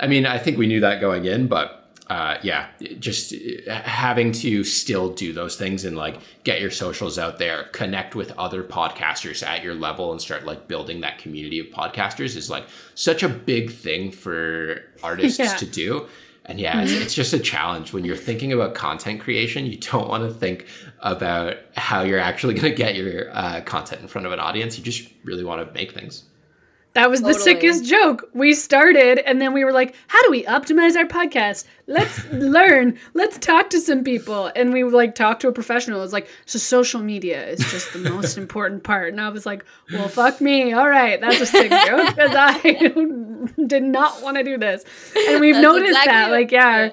[0.00, 2.66] I mean, I think we knew that going in, but uh, yeah,
[2.98, 3.32] just
[3.68, 8.32] having to still do those things and like get your socials out there, connect with
[8.32, 12.64] other podcasters at your level, and start like building that community of podcasters is like
[12.96, 15.54] such a big thing for artists yeah.
[15.54, 16.08] to do.
[16.46, 19.66] And yeah, it's, it's, just a challenge when you're thinking about content creation.
[19.66, 20.66] You don't want to think
[20.98, 24.76] about how you're actually going to get your uh, content in front of an audience.
[24.76, 26.24] You just really want to make things.
[26.94, 27.34] That was totally.
[27.34, 28.28] the sickest joke.
[28.34, 31.64] We started and then we were like, how do we optimize our podcast?
[31.86, 32.98] Let's learn.
[33.14, 34.50] Let's talk to some people.
[34.56, 36.00] And we like talked to a professional.
[36.00, 39.12] It was like, so social media is just the most important part.
[39.12, 40.72] And I was like, well, fuck me.
[40.72, 41.20] All right.
[41.20, 42.58] That's a sick joke because I
[43.66, 44.84] did not want to do this.
[45.28, 46.30] And we've that's noticed exactly that.
[46.30, 46.90] Like, yeah.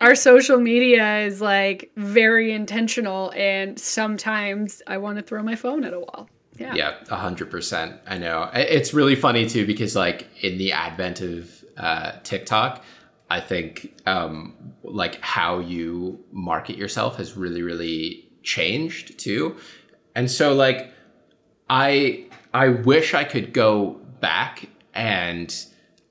[0.00, 5.84] Our social media is like very intentional, and sometimes I want to throw my phone
[5.84, 6.28] at a wall.
[6.58, 6.74] Yeah.
[6.74, 8.00] Yeah, a hundred percent.
[8.06, 8.48] I know.
[8.54, 12.84] It's really funny too because like in the advent of uh, TikTok,
[13.28, 19.56] I think um, like how you market yourself has really, really changed too.
[20.14, 20.92] And so like
[21.68, 25.54] I I wish I could go back and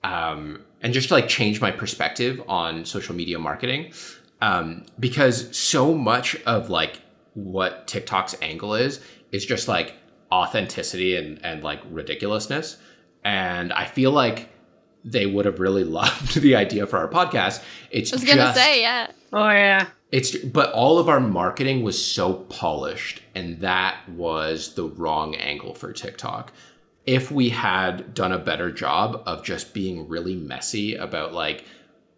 [0.04, 3.94] um, and just like change my perspective on social media marketing
[4.42, 7.00] um, because so much of like
[7.34, 9.00] what TikTok's angle is
[9.32, 9.96] is just like
[10.34, 12.78] authenticity and, and like ridiculousness.
[13.24, 14.50] And I feel like
[15.06, 17.64] they would have really loved the idea for our podcast.
[17.92, 19.12] It's I was gonna just, say, yeah.
[19.32, 19.88] Oh yeah.
[20.12, 25.74] It's but all of our marketing was so polished, and that was the wrong angle
[25.74, 26.52] for TikTok.
[27.06, 31.66] If we had done a better job of just being really messy about like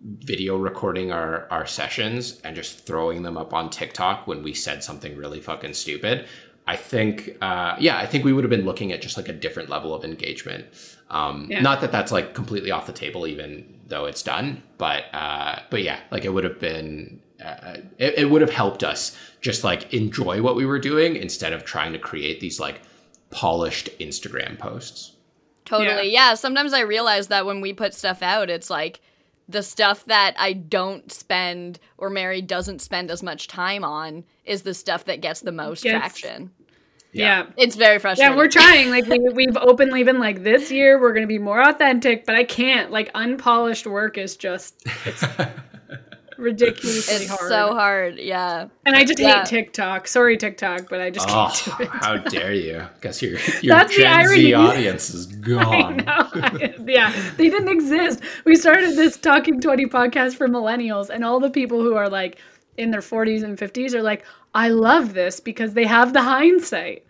[0.02, 4.84] video recording our our sessions and just throwing them up on TikTok when we said
[4.84, 6.28] something really fucking stupid,
[6.68, 9.34] I think, uh, yeah, I think we would have been looking at just like a
[9.34, 10.66] different level of engagement.
[11.10, 11.62] Um, yeah.
[11.62, 15.84] Not that that's like completely off the table, even though it's done, but uh, but
[15.84, 19.94] yeah, like it would have been, uh, it, it would have helped us just like
[19.94, 22.82] enjoy what we were doing instead of trying to create these like
[23.30, 25.12] polished Instagram posts.
[25.66, 26.30] Totally, yeah.
[26.30, 26.34] yeah.
[26.34, 29.02] Sometimes I realize that when we put stuff out, it's like
[29.48, 34.64] the stuff that I don't spend or Mary doesn't spend as much time on is
[34.64, 36.52] the stuff that gets the most gets, traction.
[37.12, 37.44] Yeah.
[37.44, 37.52] yeah.
[37.58, 38.34] It's very frustrating.
[38.34, 38.90] Yeah, we're trying.
[38.90, 42.44] Like we we've openly been like this year we're gonna be more authentic, but I
[42.44, 42.92] can't.
[42.92, 45.24] Like unpolished work is just it's
[46.38, 47.50] ridiculously it's hard.
[47.50, 48.68] so hard, yeah.
[48.86, 49.40] And I just yeah.
[49.40, 50.08] hate TikTok.
[50.08, 51.90] Sorry, TikTok, but I just oh, can't do it.
[51.90, 52.86] how dare you?
[53.02, 56.00] Guess your your That's Gen Z audience is gone.
[56.88, 58.22] yeah, they didn't exist.
[58.46, 62.40] We started this Talking Twenty podcast for millennials, and all the people who are like
[62.78, 67.06] in their 40s and 50s are like, I love this because they have the hindsight.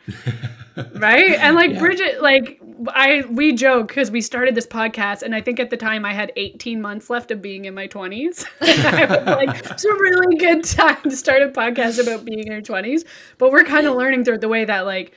[0.93, 1.31] right?
[1.39, 1.79] And like yeah.
[1.79, 2.59] Bridget, like
[2.89, 6.13] I we joke because we started this podcast, and I think at the time I
[6.13, 8.45] had 18 months left of being in my 20s.
[8.61, 12.51] I was like, it's a really good time to start a podcast about being in
[12.51, 13.05] your 20s.
[13.37, 15.13] But we're kind of learning through the way that like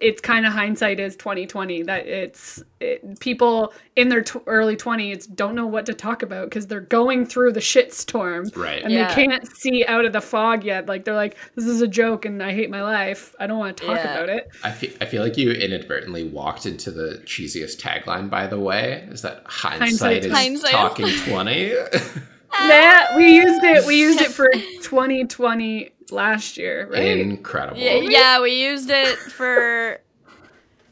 [0.00, 5.34] it's kind of hindsight is 2020 that it's it, people in their t- early 20s
[5.34, 8.92] don't know what to talk about because they're going through the shit storm right and
[8.92, 9.08] yeah.
[9.08, 12.24] they can't see out of the fog yet like they're like this is a joke
[12.24, 14.14] and i hate my life i don't want to talk yeah.
[14.14, 18.46] about it I feel, I feel like you inadvertently walked into the cheesiest tagline by
[18.46, 20.70] the way is that hindsight, hindsight is hindsight.
[20.70, 21.60] talking 20
[22.60, 24.48] yeah we used it we used it for
[24.82, 27.18] 2020 last year, right?
[27.18, 27.78] Incredible.
[27.78, 29.98] Yeah, yeah, we used it for.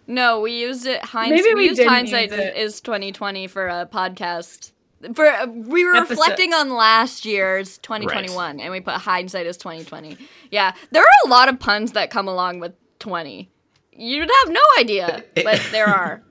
[0.07, 1.05] No, we used it.
[1.05, 1.37] Hindsight.
[1.37, 4.73] Maybe we, we used hindsight use is twenty twenty for a podcast.
[5.15, 6.11] For uh, we were Episode.
[6.11, 10.17] reflecting on last year's twenty twenty one, and we put hindsight is twenty twenty.
[10.51, 13.51] Yeah, there are a lot of puns that come along with twenty.
[13.93, 16.23] You'd have no idea, but there are.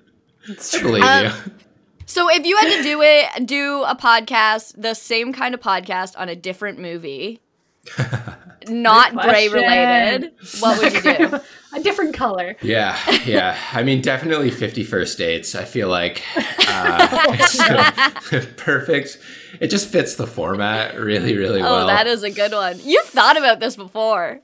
[0.48, 1.32] It's believe um.
[2.06, 6.16] So if you had to do it, do a podcast, the same kind of podcast
[6.18, 7.40] on a different movie,
[8.68, 11.40] not Grey related, what would you do?
[11.74, 12.56] a different color.
[12.62, 13.58] Yeah, yeah.
[13.74, 15.56] I mean, definitely 50 First Dates.
[15.56, 16.24] I feel like
[16.68, 17.36] uh,
[18.58, 19.20] perfect.
[19.60, 21.84] It just fits the format really, really oh, well.
[21.84, 22.80] Oh, that is a good one.
[22.84, 24.42] You've thought about this before.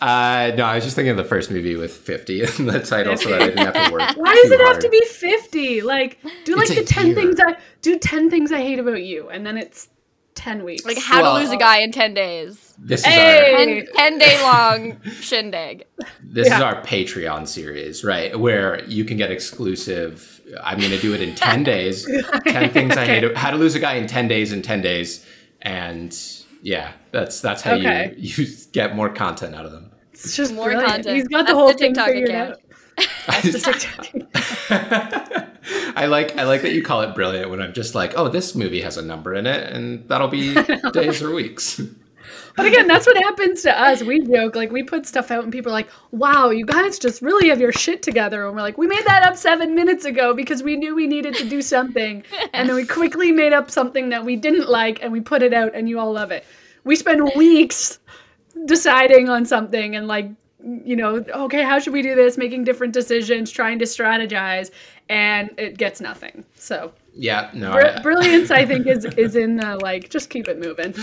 [0.00, 3.16] Uh, no, I was just thinking of the first movie with 50 in the title
[3.16, 4.16] so that I didn't have to work.
[4.16, 5.82] Why does too it have to be 50?
[5.82, 7.14] Like, do like It's the 10 year.
[7.14, 9.88] things I do 10 things I hate about you, and then it's
[10.36, 10.84] 10 weeks.
[10.84, 12.74] Like how Well- to lose a guy in 10 days.
[12.78, 13.52] This is Hey!
[13.52, 15.86] our 10, 10 day long shindig.
[16.22, 18.38] this is our Patreon series, right?
[18.38, 20.40] Where you can get exclusive.
[20.62, 22.06] I'm going to do it in 10 days.
[22.46, 23.36] 10 things I hate.
[23.36, 25.24] How to lose a guy in 10 days in 10 days.
[25.62, 26.16] And
[26.62, 28.14] yeah, that's that's how Okay.
[28.18, 29.90] you you get more content out of them.
[30.12, 30.92] it's just More brilliant.
[30.92, 31.16] content.
[31.16, 32.50] He's got the That's whole the thing TikTok figured account.
[32.50, 32.60] out.
[33.26, 33.58] That's the
[34.70, 35.45] TikTok.
[35.96, 38.54] I like I like that you call it brilliant when I'm just like, oh, this
[38.54, 40.54] movie has a number in it, and that'll be
[40.92, 41.80] days or weeks.
[42.56, 44.02] But again, that's what happens to us.
[44.02, 47.20] We joke, like we put stuff out and people are like, wow, you guys just
[47.20, 48.46] really have your shit together.
[48.46, 51.34] And we're like, we made that up seven minutes ago because we knew we needed
[51.34, 52.24] to do something.
[52.54, 55.52] And then we quickly made up something that we didn't like and we put it
[55.52, 56.46] out and you all love it.
[56.84, 57.98] We spend weeks
[58.64, 60.30] deciding on something and like,
[60.84, 62.36] you know, okay, how should we do this?
[62.36, 64.70] Making different decisions, trying to strategize,
[65.08, 66.44] and it gets nothing.
[66.54, 70.48] So Yeah, no, br- I- brilliance, I think, is is in the like, just keep
[70.48, 70.94] it moving.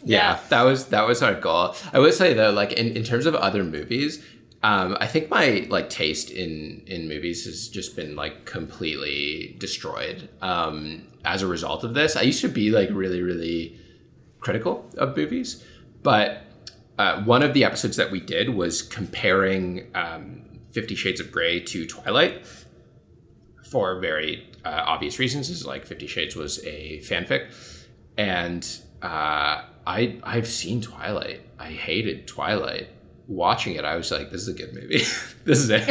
[0.04, 1.76] yeah, that was that was our goal.
[1.92, 4.24] I would say though, like in, in terms of other movies,
[4.64, 10.28] um, I think my like taste in in movies has just been like completely destroyed
[10.42, 12.16] um, as a result of this.
[12.16, 13.78] I used to be like really really
[14.40, 15.62] critical of movies,
[16.02, 16.42] but
[16.98, 21.60] uh, one of the episodes that we did was comparing um, Fifty Shades of Grey
[21.60, 22.46] to Twilight
[23.70, 25.50] for very uh, obvious reasons.
[25.50, 27.50] Is like Fifty Shades was a fanfic,
[28.16, 28.66] and
[29.02, 31.40] uh, I I've seen Twilight.
[31.58, 32.88] I hated Twilight.
[33.26, 34.98] Watching it, I was like, "This is a good movie.
[35.44, 35.84] this is it.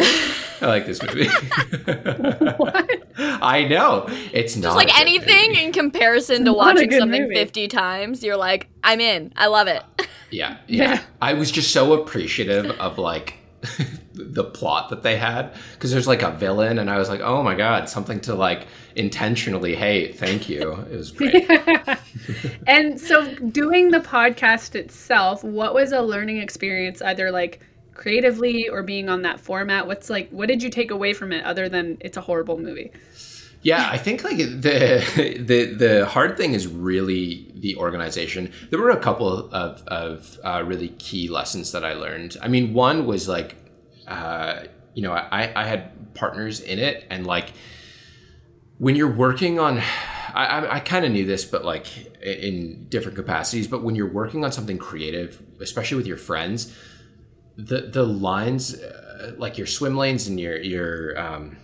[0.62, 1.28] I like this movie."
[2.58, 2.92] what?
[3.18, 5.64] I know it's not Just like a good anything movie.
[5.66, 7.34] in comparison to watching something movie.
[7.36, 9.34] 50 times, you're like, I'm in.
[9.36, 9.82] I love it.
[10.34, 11.02] Yeah, yeah.
[11.22, 13.36] I was just so appreciative of like
[14.14, 17.44] the plot that they had because there's like a villain, and I was like, oh
[17.44, 20.18] my god, something to like intentionally hate.
[20.18, 20.74] Thank you.
[20.92, 21.50] It was great.
[22.68, 27.60] And so, doing the podcast itself, what was a learning experience, either like
[27.94, 29.88] creatively or being on that format?
[29.88, 32.92] What's like, what did you take away from it other than it's a horrible movie?
[33.64, 38.52] Yeah, I think like the the the hard thing is really the organization.
[38.70, 42.36] There were a couple of of uh, really key lessons that I learned.
[42.42, 43.56] I mean, one was like,
[44.06, 47.54] uh, you know, I I had partners in it, and like
[48.80, 49.78] when you're working on,
[50.34, 51.88] I I, I kind of knew this, but like
[52.22, 53.70] in different capacities.
[53.70, 56.76] But when you're working on something creative, especially with your friends,
[57.56, 61.56] the the lines, uh, like your swim lanes and your your um,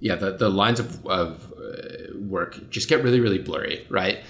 [0.00, 4.20] yeah the, the lines of, of uh, work just get really really blurry right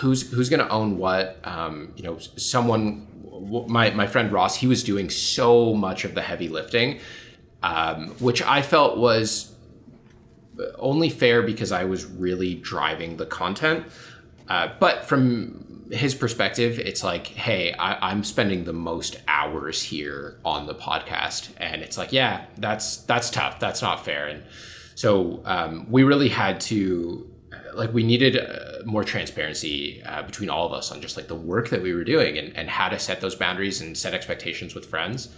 [0.00, 3.06] who's who's going to own what um, you know someone
[3.68, 7.00] my, my friend ross he was doing so much of the heavy lifting
[7.62, 9.52] um, which i felt was
[10.78, 13.84] only fair because i was really driving the content
[14.48, 20.38] uh, but from his perspective, it's like, hey, I, I'm spending the most hours here
[20.44, 23.60] on the podcast, and it's like, yeah, that's that's tough.
[23.60, 24.26] That's not fair.
[24.28, 24.42] And
[24.94, 30.48] so um, we really had to, uh, like, we needed uh, more transparency uh, between
[30.48, 32.88] all of us on just like the work that we were doing and, and how
[32.88, 35.28] to set those boundaries and set expectations with friends.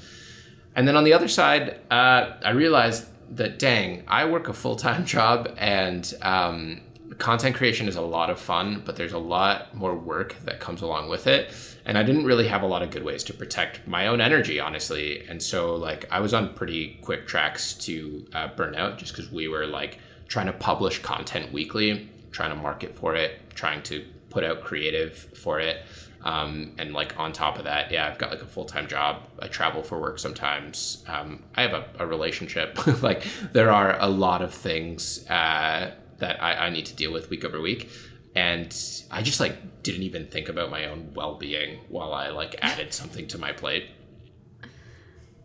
[0.75, 4.77] And then on the other side, uh, I realized that dang, I work a full
[4.77, 6.83] time job and um,
[7.19, 10.83] content creation is a lot of fun, but there's a lot more work that comes
[10.83, 11.53] along with it.
[11.87, 14.59] And I didn't really have a lot of good ways to protect my own energy,
[14.59, 15.25] honestly.
[15.29, 19.47] And so, like, I was on pretty quick tracks to uh, burnout just because we
[19.47, 24.43] were like trying to publish content weekly, trying to market for it, trying to put
[24.43, 25.83] out creative for it.
[26.23, 29.23] Um, and like on top of that, yeah, I've got like a full time job.
[29.39, 31.05] I travel for work sometimes.
[31.07, 32.85] Um, I have a, a relationship.
[33.03, 37.31] like there are a lot of things uh, that I, I need to deal with
[37.31, 37.91] week over week,
[38.37, 38.77] and
[39.11, 42.93] I just like didn't even think about my own well being while I like added
[42.93, 43.89] something to my plate.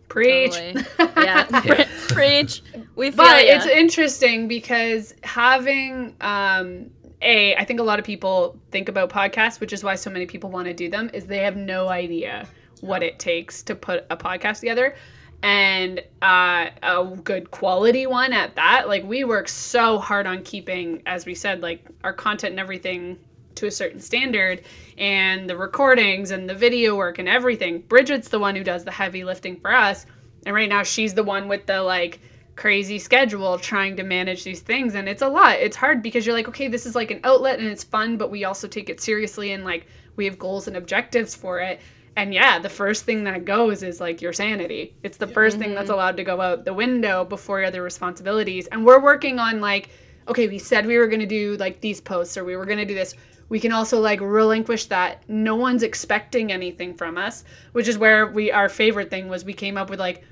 [0.09, 0.53] Preach.
[0.53, 0.85] Totally.
[1.23, 1.47] Yeah.
[1.65, 1.87] Yeah.
[2.09, 2.61] Preach.
[2.95, 3.55] We feel But ya.
[3.55, 6.91] it's interesting because having um
[7.21, 10.25] a I think a lot of people think about podcasts, which is why so many
[10.25, 12.47] people want to do them, is they have no idea
[12.81, 14.95] what it takes to put a podcast together.
[15.43, 18.87] And uh, a good quality one at that.
[18.87, 23.17] Like we work so hard on keeping, as we said, like our content and everything
[23.55, 24.63] to a certain standard
[24.97, 27.81] and the recordings and the video work and everything.
[27.81, 30.05] Bridget's the one who does the heavy lifting for us.
[30.45, 32.19] And right now she's the one with the like
[32.55, 35.59] crazy schedule trying to manage these things and it's a lot.
[35.59, 38.29] It's hard because you're like, okay, this is like an outlet and it's fun, but
[38.29, 41.79] we also take it seriously and like we have goals and objectives for it.
[42.17, 44.93] And yeah, the first thing that goes is like your sanity.
[45.03, 45.93] It's the 1st thing that's mm-hmm.
[45.93, 48.67] allowed to go out the window before your other responsibilities.
[48.67, 49.89] And we're working on like,
[50.27, 52.79] okay, we said we were going to do like these posts or we were going
[52.79, 53.15] to do this.
[53.47, 55.27] We can also like relinquish that.
[55.29, 59.53] No one's expecting anything from us, which is where we our favorite thing was we
[59.53, 60.23] came up with like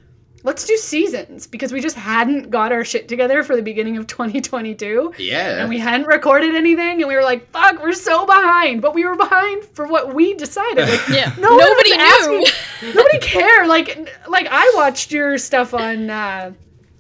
[0.44, 4.08] let's do seasons because we just hadn't got our shit together for the beginning of
[4.08, 5.14] 2022.
[5.18, 5.60] Yeah.
[5.62, 9.06] And we hadn't recorded anything, and we were like, "Fuck, we're so behind." But we
[9.06, 10.88] were behind for what we decided.
[10.90, 11.34] Like, Yeah.
[11.40, 12.46] no Nobody was knew.
[12.46, 13.68] asking- nobody cared.
[13.68, 16.52] Like, like I watched your stuff on uh,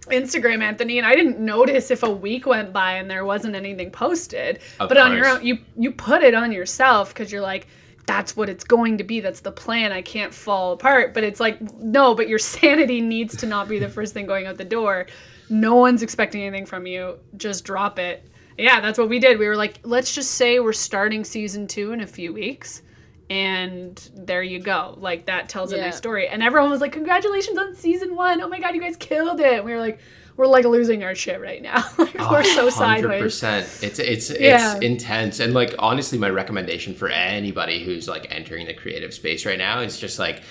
[0.08, 3.92] Instagram, Anthony, and I didn't notice if a week went by and there wasn't anything
[3.92, 4.60] posted.
[4.80, 7.68] Of but on your own, you you put it on yourself because you're like.
[8.10, 9.20] That's what it's going to be.
[9.20, 9.91] That's the plan.
[9.91, 11.14] I can't fall apart.
[11.14, 14.47] But it's like, no, but your sanity needs to not be the first thing going
[14.47, 15.05] out the door.
[15.49, 17.18] No one's expecting anything from you.
[17.38, 18.24] Just drop it.
[18.57, 19.38] Yeah, that's what we did.
[19.39, 22.82] We were like, let's just say we're starting season two in a few weeks.
[23.30, 24.95] And there you go.
[24.97, 25.86] Like, that tells a Yeah.
[25.86, 26.28] nice story.
[26.28, 28.41] And everyone was like, congratulations on season one.
[28.41, 29.53] Oh my God, you guys killed it.
[29.57, 29.99] And we were like,
[30.40, 31.84] we're like losing our shit right now.
[31.98, 33.22] like, we're so sideways.
[33.22, 33.84] 100%.
[33.84, 34.74] It's it's Yeah.
[34.76, 39.46] it's intense and like honestly my recommendation for anybody who's like entering the creative space
[39.46, 40.42] right now is just like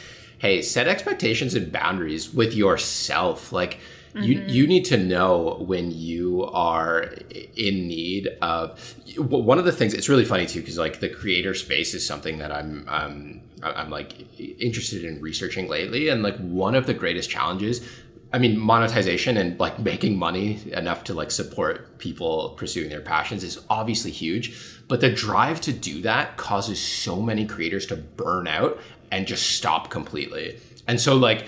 [0.40, 3.50] hey, set expectations and boundaries with yourself.
[3.50, 3.78] Like
[4.14, 4.48] you Mm-hmm.
[4.48, 7.14] you need to know when you are
[7.56, 11.54] in need of one of the things it's really funny too because like the creator
[11.54, 16.74] space is something that I'm um I'm like interested in researching lately and like one
[16.74, 17.86] of the greatest challenges
[18.32, 23.42] I mean, monetization and like making money enough to like support people pursuing their passions
[23.42, 24.54] is obviously huge.
[24.86, 28.78] But the drive to do that causes so many creators to burn out
[29.10, 30.58] and just stop completely.
[30.86, 31.46] And so, like,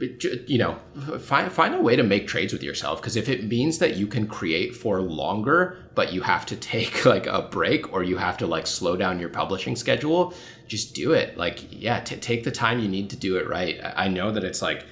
[0.00, 0.78] you know,
[1.20, 4.06] find find a way to make trades with yourself because if it means that you
[4.06, 8.36] can create for longer, but you have to take like a break or you have
[8.38, 10.32] to like slow down your publishing schedule,
[10.68, 11.36] just do it.
[11.36, 13.80] Like, yeah, t- take the time you need to do it right.
[13.82, 14.84] I I know that it's like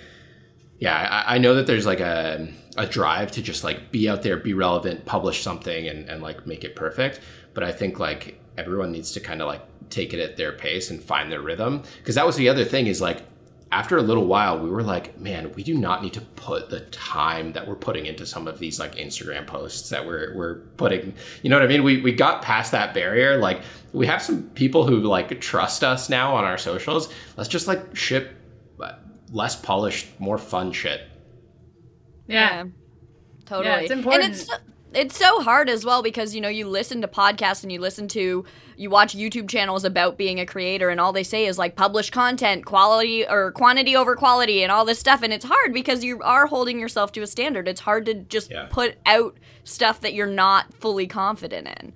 [0.82, 4.22] yeah, I, I know that there's like a a drive to just like be out
[4.22, 7.20] there, be relevant, publish something, and and like make it perfect.
[7.54, 10.90] But I think like everyone needs to kind of like take it at their pace
[10.90, 11.84] and find their rhythm.
[11.98, 13.22] Because that was the other thing is like
[13.70, 16.80] after a little while, we were like, man, we do not need to put the
[16.80, 21.14] time that we're putting into some of these like Instagram posts that we're we're putting.
[21.42, 21.84] You know what I mean?
[21.84, 23.38] We we got past that barrier.
[23.38, 23.62] Like
[23.92, 27.08] we have some people who like trust us now on our socials.
[27.36, 28.36] Let's just like ship
[29.32, 31.00] less polished, more fun shit.
[32.28, 32.64] Yeah.
[33.46, 33.66] Totally.
[33.68, 34.24] Yeah, it's important.
[34.24, 34.48] And it's
[34.94, 38.08] it's so hard as well because you know you listen to podcasts and you listen
[38.08, 38.44] to
[38.76, 42.10] you watch YouTube channels about being a creator and all they say is like publish
[42.10, 46.20] content, quality or quantity over quality and all this stuff and it's hard because you
[46.22, 47.68] are holding yourself to a standard.
[47.68, 48.66] It's hard to just Yeah.
[48.70, 51.92] put out stuff that you're not fully confident in.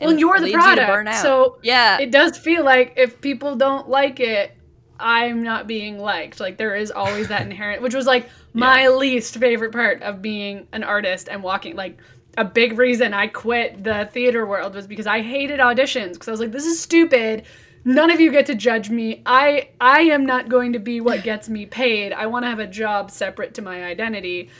[0.00, 1.14] Well, And you're the leads you product.
[1.16, 1.98] So yeah.
[1.98, 4.56] it does feel like if people don't like it,
[4.98, 6.40] I'm not being liked.
[6.40, 10.66] Like there is always that inherent, which was like my least favorite part of being
[10.72, 11.76] an artist and walking.
[11.76, 11.98] Like
[12.36, 16.30] a big reason I quit the theater world was because I hated auditions because I
[16.32, 17.44] was like, this is stupid.
[17.84, 19.22] None of you get to judge me.
[19.24, 22.12] I I am not going to be what gets me paid.
[22.12, 24.50] I want to have a job separate to my identity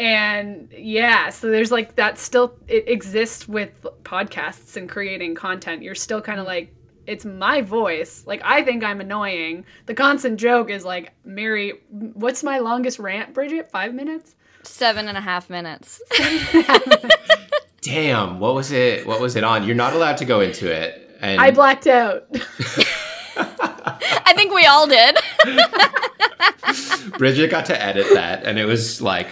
[0.00, 3.70] and yeah so there's like that still it exists with
[4.02, 6.74] podcasts and creating content you're still kind of like
[7.06, 12.42] it's my voice like i think i'm annoying the constant joke is like mary what's
[12.42, 14.34] my longest rant bridget five minutes
[14.66, 16.00] Seven and a half minutes.
[17.82, 19.06] Damn, what was it?
[19.06, 19.64] What was it on?
[19.64, 21.02] You're not allowed to go into it.
[21.20, 22.26] And i blacked out
[23.36, 25.16] I think we all did.
[27.18, 29.28] Bridget got to edit that, and it was like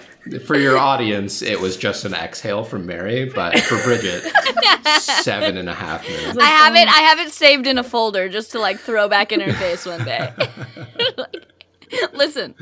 [0.46, 4.22] for your audience, it was just an exhale from Mary, but for Bridget,
[5.00, 6.38] seven and a half minutes.
[6.38, 6.88] I have it.
[6.88, 9.84] I have it saved in a folder just to like throw back in her face
[9.86, 10.32] one day.
[12.14, 12.54] Listen.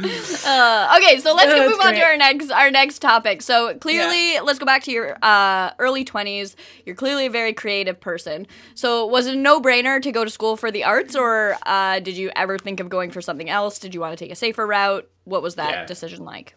[0.45, 3.43] Uh, okay, so let's Yeah, move that's on to our next our next topic.
[3.43, 6.57] So clearly, let's go back to your uh, early twenties.
[6.85, 8.49] You're clearly a very creative person.
[8.75, 12.01] So was it a no brainer to go to school for the arts, or uh,
[12.01, 13.79] did you ever think of going for something else?
[13.79, 15.09] Did you want to take a safer route?
[15.25, 15.85] What was that Yeah.
[15.87, 16.57] decision like?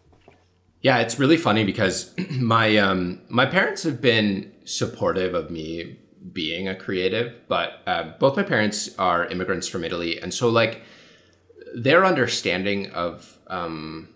[0.83, 5.99] Yeah, it's really funny because my um, my parents have been supportive of me
[6.31, 10.81] being a creative, but uh, both my parents are immigrants from Italy, and so like
[11.73, 14.09] their understanding of um,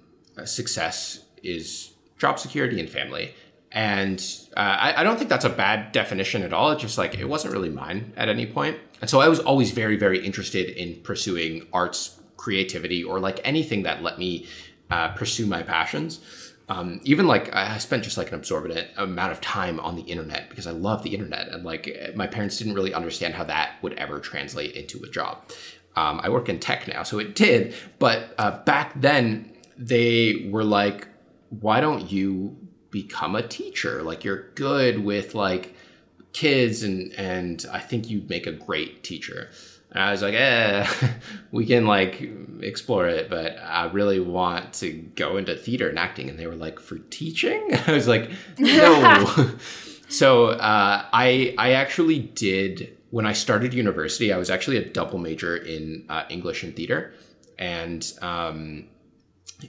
[0.44, 3.34] success is job security and family.
[3.72, 4.20] And
[4.56, 6.72] uh, I, I don't think that's a bad definition at all.
[6.72, 8.78] It's just like it wasn't really mine at any point.
[9.02, 13.84] And so I was always very, very interested in pursuing arts, creativity, or like anything
[13.84, 14.48] that let me
[14.90, 16.20] uh, pursue my passions.
[16.70, 20.50] Um, even like I spent just like an absorbent amount of time on the internet
[20.50, 21.48] because I love the internet.
[21.48, 25.50] And like my parents didn't really understand how that would ever translate into a job.
[25.96, 27.74] Um, I work in tech now, so it did.
[28.00, 31.08] But uh, back then, they were like,
[31.50, 32.58] "Why don't you
[32.92, 34.04] become a teacher?
[34.04, 35.74] Like you're good with like
[36.34, 39.50] kids, and and I think you'd make a great teacher."
[40.00, 40.88] I was like, "Eh,
[41.52, 42.30] we can like
[42.62, 46.56] explore it, but I really want to go into theater and acting." And they were
[46.56, 49.52] like, "For teaching?" I was like, "No."
[50.10, 54.32] so uh, I I actually did when I started university.
[54.32, 57.14] I was actually a double major in uh, English and theater,
[57.58, 58.88] and um,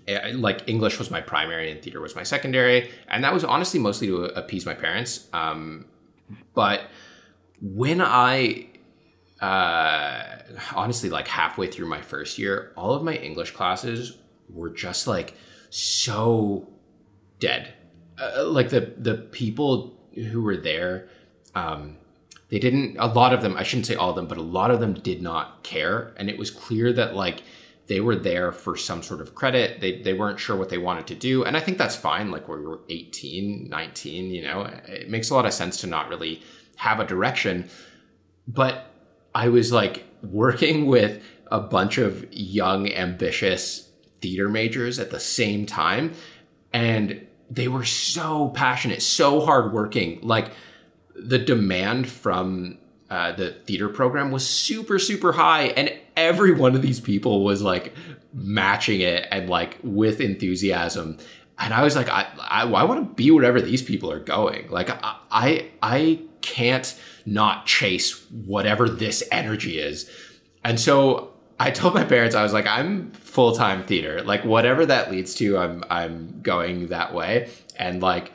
[0.07, 3.81] eh, like English was my primary and theater was my secondary, and that was honestly
[3.81, 5.29] mostly to appease my parents.
[5.33, 5.87] Um,
[6.55, 6.83] but
[7.61, 8.68] when I
[9.41, 10.25] uh,
[10.75, 14.19] honestly like halfway through my first year, all of my English classes
[14.49, 15.35] were just like
[15.71, 16.69] so
[17.39, 17.73] dead.
[18.21, 21.09] Uh, like the the people who were there,
[21.55, 21.97] um,
[22.49, 22.97] they didn't.
[22.99, 24.95] A lot of them, I shouldn't say all of them, but a lot of them
[24.95, 27.43] did not care, and it was clear that like
[27.87, 29.81] they were there for some sort of credit.
[29.81, 32.31] They they weren't sure what they wanted to do, and I think that's fine.
[32.31, 36.09] Like we were 18, 19, you know, it makes a lot of sense to not
[36.09, 36.43] really
[36.77, 37.69] have a direction,
[38.47, 38.88] but
[39.39, 43.89] I was like working with a bunch of young, ambitious
[44.21, 46.13] theater majors at the same time.
[46.73, 50.19] And they were so passionate, so hardworking.
[50.23, 50.51] Like
[51.15, 52.79] the demand from
[53.11, 55.67] uh, the theater program was super, super high.
[55.69, 57.95] And every one of these people was like
[58.35, 61.17] matching it and like with enthusiasm.
[61.61, 64.69] And I was like, I, I, I want to be wherever these people are going.
[64.69, 66.93] Like, I, I, I can't
[67.33, 70.11] not chase whatever this energy is.
[70.65, 74.23] And so I told my parents I was like I'm full-time theater.
[74.23, 78.33] Like whatever that leads to I'm I'm going that way and like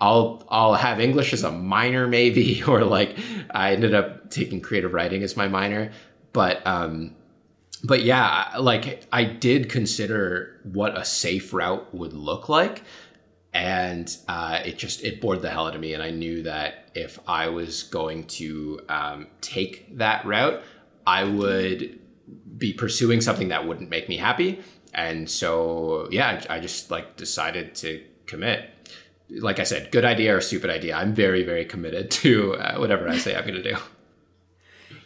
[0.00, 3.18] I'll I'll have English as a minor maybe or like
[3.50, 5.92] I ended up taking creative writing as my minor
[6.32, 7.14] but um
[7.82, 12.82] but yeah like I did consider what a safe route would look like
[13.52, 16.79] and uh, it just it bored the hell out of me and i knew that
[16.94, 20.62] if i was going to um, take that route
[21.06, 21.98] i would
[22.56, 24.60] be pursuing something that wouldn't make me happy.
[24.92, 28.70] And so yeah i just like decided to commit.
[29.28, 30.96] Like i said good idea or stupid idea.
[30.96, 33.76] I'm very very committed to uh, whatever i say i'm going to do.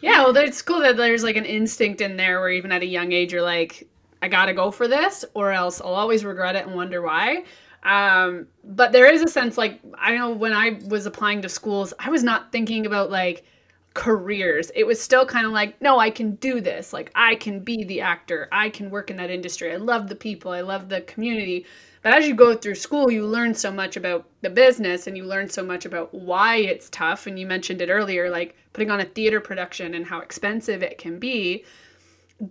[0.00, 2.86] Yeah well it's cool that there's like an instinct in there where even at a
[2.86, 3.88] young age you're like
[4.20, 7.44] i gotta go for this or else i'll always regret it and wonder why
[7.84, 11.92] um, but there is a sense like I know when I was applying to schools,
[11.98, 13.44] I was not thinking about like
[13.92, 14.72] careers.
[14.74, 16.92] It was still kind of like, no, I can do this.
[16.92, 18.48] Like I can be the actor.
[18.50, 19.72] I can work in that industry.
[19.72, 20.50] I love the people.
[20.50, 21.66] I love the community.
[22.02, 25.24] But as you go through school, you learn so much about the business and you
[25.24, 27.26] learn so much about why it's tough.
[27.26, 30.98] And you mentioned it earlier, like putting on a theater production and how expensive it
[30.98, 31.64] can be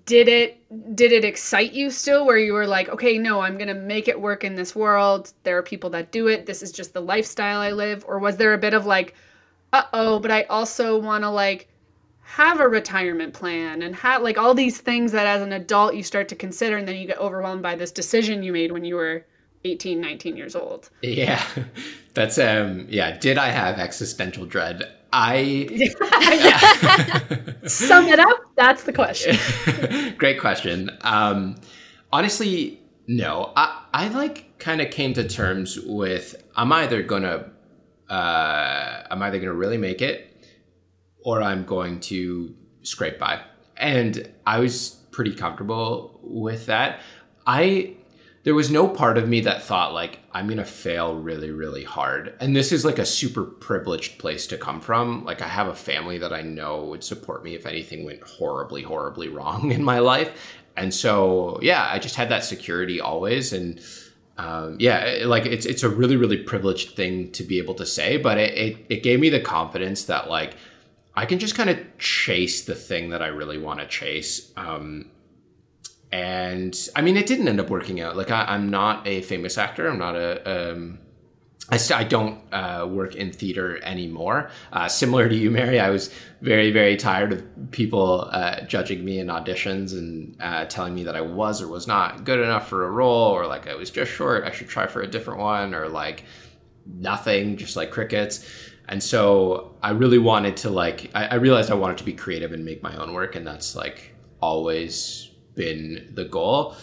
[0.05, 3.73] did it did it excite you still where you were like okay no i'm gonna
[3.73, 5.33] make it work in this world.
[5.43, 6.45] There are people that do it.
[6.45, 8.05] This is just the lifestyle i live.
[8.07, 9.13] Or was there a bit of like
[9.73, 11.67] uh-oh but i also want to like
[12.21, 16.01] have a retirement plan and have like all these things that as an adult you
[16.01, 18.95] start to consider and then you get overwhelmed by this decision you made when you
[18.95, 19.25] were
[19.65, 20.89] 18 19 years old.
[21.01, 21.43] Yeah.
[22.13, 23.17] That's um yeah.
[23.17, 25.67] Did i have existential dread I
[27.67, 28.39] sum it up.
[28.55, 29.37] That's the question.
[30.17, 30.89] Great question.
[31.01, 31.55] Um,
[32.11, 33.53] honestly, no.
[33.55, 37.51] I I like kind of came to terms with I'm either gonna
[38.09, 40.29] uh, I'm either gonna really make it
[41.23, 43.39] or I'm going to scrape by,
[43.77, 47.01] and I was pretty comfortable with that.
[47.45, 47.97] I
[48.43, 52.35] there was no part of me that thought like i'm gonna fail really really hard.
[52.39, 55.23] And this is like a super privileged place to come from.
[55.25, 58.83] Like i have a family that i know would support me if anything went horribly
[58.83, 60.31] horribly wrong in my life.
[60.75, 63.53] And so yeah i just had that security always.
[63.53, 63.81] And
[64.35, 68.17] um, yeah like it's it's a really really privileged thing to be able to say
[68.17, 70.55] but it, it, it gave me the confidence that like
[71.15, 74.51] i can just kind of chase the thing that i really want to chase.
[74.57, 75.05] Um,
[76.13, 78.15] and I mean, it didn't end up working out.
[78.15, 79.87] Like, I, am not a famous actor.
[79.87, 80.71] I'm not a.
[80.71, 80.99] Um,
[81.71, 84.51] I, st- I don't uh, work in theater anymore.
[84.71, 89.17] Uh, similar to you, Mary, I was very, very tired of people uh, judging me
[89.17, 92.85] in auditions and uh, telling me that I was or was not good enough for
[92.85, 95.73] a role, or like I was just short, I should try for a different one,
[95.73, 96.25] or like
[96.85, 98.47] nothing, just like crickets.
[98.87, 102.51] And so I really wanted to like, I, I realized I wanted to be creative
[102.51, 106.75] and make my own work, and that's like always been the goal.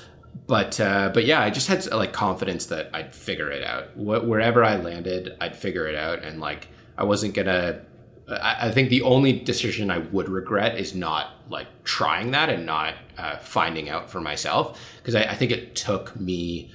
[0.47, 3.89] But uh, but yeah, I just had like confidence that I'd figure it out.
[3.95, 7.83] Wh- wherever I landed, I'd figure it out, and like I wasn't gonna
[8.29, 12.65] I, I think the only decision I would regret is not like trying that and
[12.65, 14.81] not uh, finding out for myself.
[14.99, 16.71] Because I, I think it took me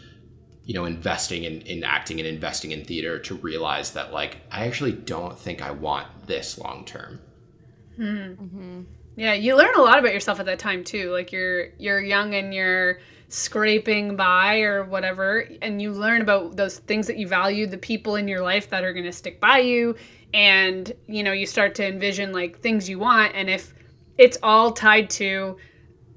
[0.65, 4.65] you know investing in, in acting and investing in theater to realize that like i
[4.65, 7.19] actually don't think i want this long term
[9.15, 11.11] Yeah, you learn a lot about yourself at that time too.
[11.11, 12.99] Like you're you're young and you're
[13.29, 18.15] scraping by or whatever and you learn about those things that you value, the people
[18.15, 19.95] in your life that are going to stick by you
[20.33, 23.73] and you know, you start to envision like things you want and if
[24.17, 25.57] it's all tied to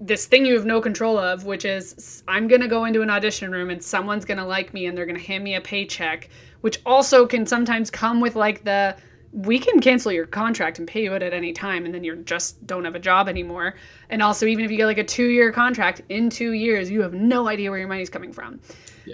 [0.01, 3.11] this thing you have no control of, which is I'm going to go into an
[3.11, 5.61] audition room and someone's going to like me and they're going to hand me a
[5.61, 6.29] paycheck,
[6.61, 8.97] which also can sometimes come with like the
[9.33, 12.17] we can cancel your contract and pay you it at any time and then you
[12.17, 13.75] just don't have a job anymore.
[14.09, 17.13] And also even if you get like a 2-year contract in 2 years, you have
[17.15, 18.61] no idea where your money's coming from.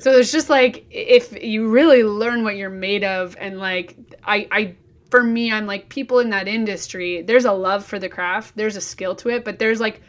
[0.01, 4.49] So it's just like if you really learn what you're made of and like I
[4.51, 4.77] I
[5.11, 8.77] for me I'm like people in that industry, there's a love for the craft, there's
[8.77, 10.03] a skill to it, but there's like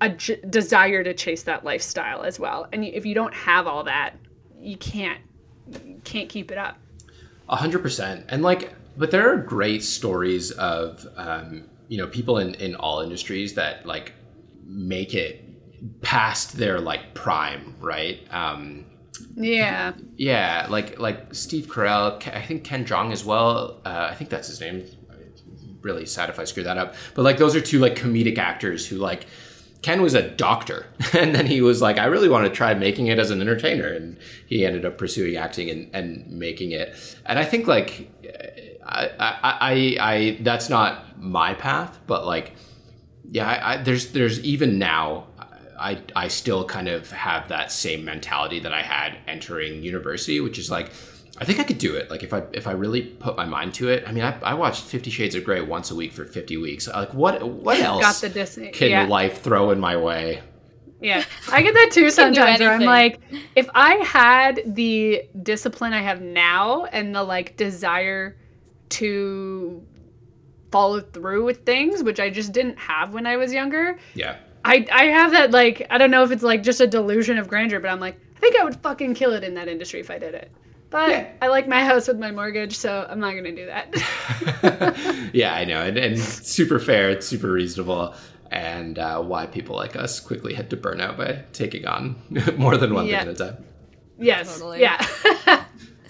[0.00, 2.66] a j- desire to chase that lifestyle as well.
[2.72, 4.16] And if you don't have all that,
[4.58, 5.20] you can't
[5.84, 6.78] you can't keep it up.
[7.48, 8.26] A hundred percent.
[8.28, 13.00] And like, but there are great stories of, um, you know, people in, in all
[13.00, 14.12] industries that like
[14.64, 15.44] make it
[16.02, 18.20] past their like prime, right?
[18.30, 18.84] Um,
[19.34, 19.92] Yeah.
[20.16, 23.80] yeah, like like Steve Carell, I think Ken Jeong as well.
[23.84, 24.84] Uh, I think that's his name.
[25.82, 26.94] Really sad if I screw that up.
[27.14, 29.26] But like those are two like comedic actors who like
[29.82, 30.86] Ken was a doctor,
[31.18, 33.88] and then he was like, I really want to try making it as an entertainer,
[33.88, 36.94] and he ended up pursuing acting and, and making it.
[37.24, 38.10] And I think like
[38.84, 42.54] I, I, I, I that's not my path, but like
[43.30, 45.26] yeah, I, I, there's there's even now,
[45.78, 50.58] I I still kind of have that same mentality that I had entering university, which
[50.58, 50.90] is like,
[51.38, 52.10] I think I could do it.
[52.10, 54.04] Like if I if I really put my mind to it.
[54.06, 56.88] I mean, I, I watched Fifty Shades of Grey once a week for fifty weeks.
[56.88, 58.70] Uh, like what what else Got the Disney.
[58.70, 59.06] can yeah.
[59.06, 60.42] life throw in my way?
[61.00, 62.58] Yeah, I get that too sometimes.
[62.58, 63.20] Where I'm like,
[63.54, 68.36] if I had the discipline I have now and the like desire
[68.90, 69.84] to
[70.70, 74.36] follow through with things, which I just didn't have when I was younger, Yeah.
[74.64, 77.48] I I have that like I don't know if it's like just a delusion of
[77.48, 80.10] grandeur, but I'm like, I think I would fucking kill it in that industry if
[80.10, 80.50] I did it.
[80.90, 81.28] But Yeah.
[81.40, 85.30] I like my house with my mortgage, so I'm not gonna do that.
[85.32, 88.14] yeah, I know, and, and super fair, it's super reasonable,
[88.50, 92.16] and uh, why people like us quickly hit to burnout by taking on
[92.58, 93.20] more than one Yeah.
[93.20, 93.64] thing at a time.
[94.18, 94.52] yes.
[94.58, 94.80] Totally.
[94.82, 95.04] Yeah.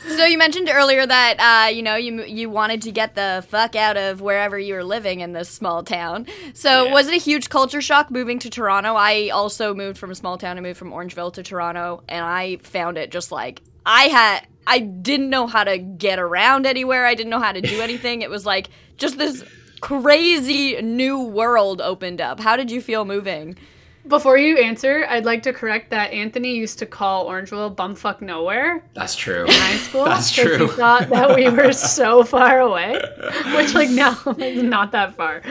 [0.08, 3.76] So you mentioned earlier that uh, you know you you wanted to get the fuck
[3.76, 6.26] out of wherever you were living in this small town.
[6.54, 6.92] So Yeah.
[6.92, 8.94] was it a huge culture shock moving to Toronto?
[8.94, 10.56] I also moved from a small town.
[10.58, 14.46] I moved from Orangeville to Toronto, and I found it just like I had.
[14.66, 17.04] I didn't know how to get around anywhere.
[17.06, 18.22] I didn't know how to do anything.
[18.22, 19.44] it was like just this
[19.80, 22.40] crazy new world opened up.
[22.40, 23.56] How did you feel moving?
[24.10, 28.84] Before you answer, I'd like to correct that Anthony used to call Orangeville bumfuck nowhere
[28.92, 29.44] That's true.
[29.44, 30.04] in high school.
[30.04, 30.66] That's true.
[30.66, 33.00] He thought that we were so far away,
[33.56, 35.42] which like now is not that far.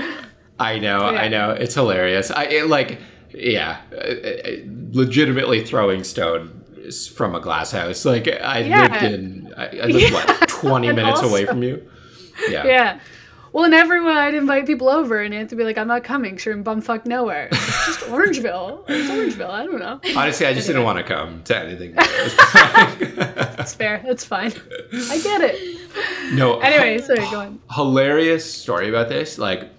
[0.60, 1.22] I know, Yeah.
[1.22, 1.51] I know.
[1.51, 2.30] It's hilarious.
[2.32, 2.99] I it, like,
[3.34, 3.80] yeah,
[4.91, 6.55] legitimately throwing stone
[7.16, 8.03] from a glass house.
[8.05, 8.82] Like I Yeah.
[8.82, 11.89] lived in, I, I lived what twenty minutes away from you.
[12.49, 12.66] Yeah.
[12.66, 12.99] Yeah.
[13.52, 16.38] Well, and everyone, I'd invite people over, and Anthony would be like, "I'm not coming.
[16.38, 17.50] Sure, in bumfuck nowhere.
[17.52, 18.84] It's just Orangeville.
[18.88, 19.50] It's Orangeville.
[19.50, 20.00] I don't know.
[20.16, 21.95] Honestly, I just didn't want to come to anything.
[21.95, 23.60] more at this point.
[23.60, 24.02] It's fair.
[24.06, 24.54] It's fine.
[24.93, 25.80] I get it.
[26.34, 26.60] no.
[26.70, 27.60] Anyway, so go on.
[27.72, 29.38] hilarious story about this.
[29.39, 29.70] Like,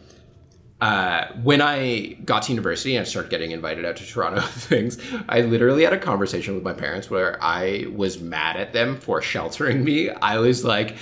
[0.80, 4.98] uh, when I got to university and started getting invited out to Toronto things,
[5.28, 9.20] I literally had a conversation with my parents where I was mad at them for
[9.22, 10.10] sheltering me.
[10.10, 10.96] I was like,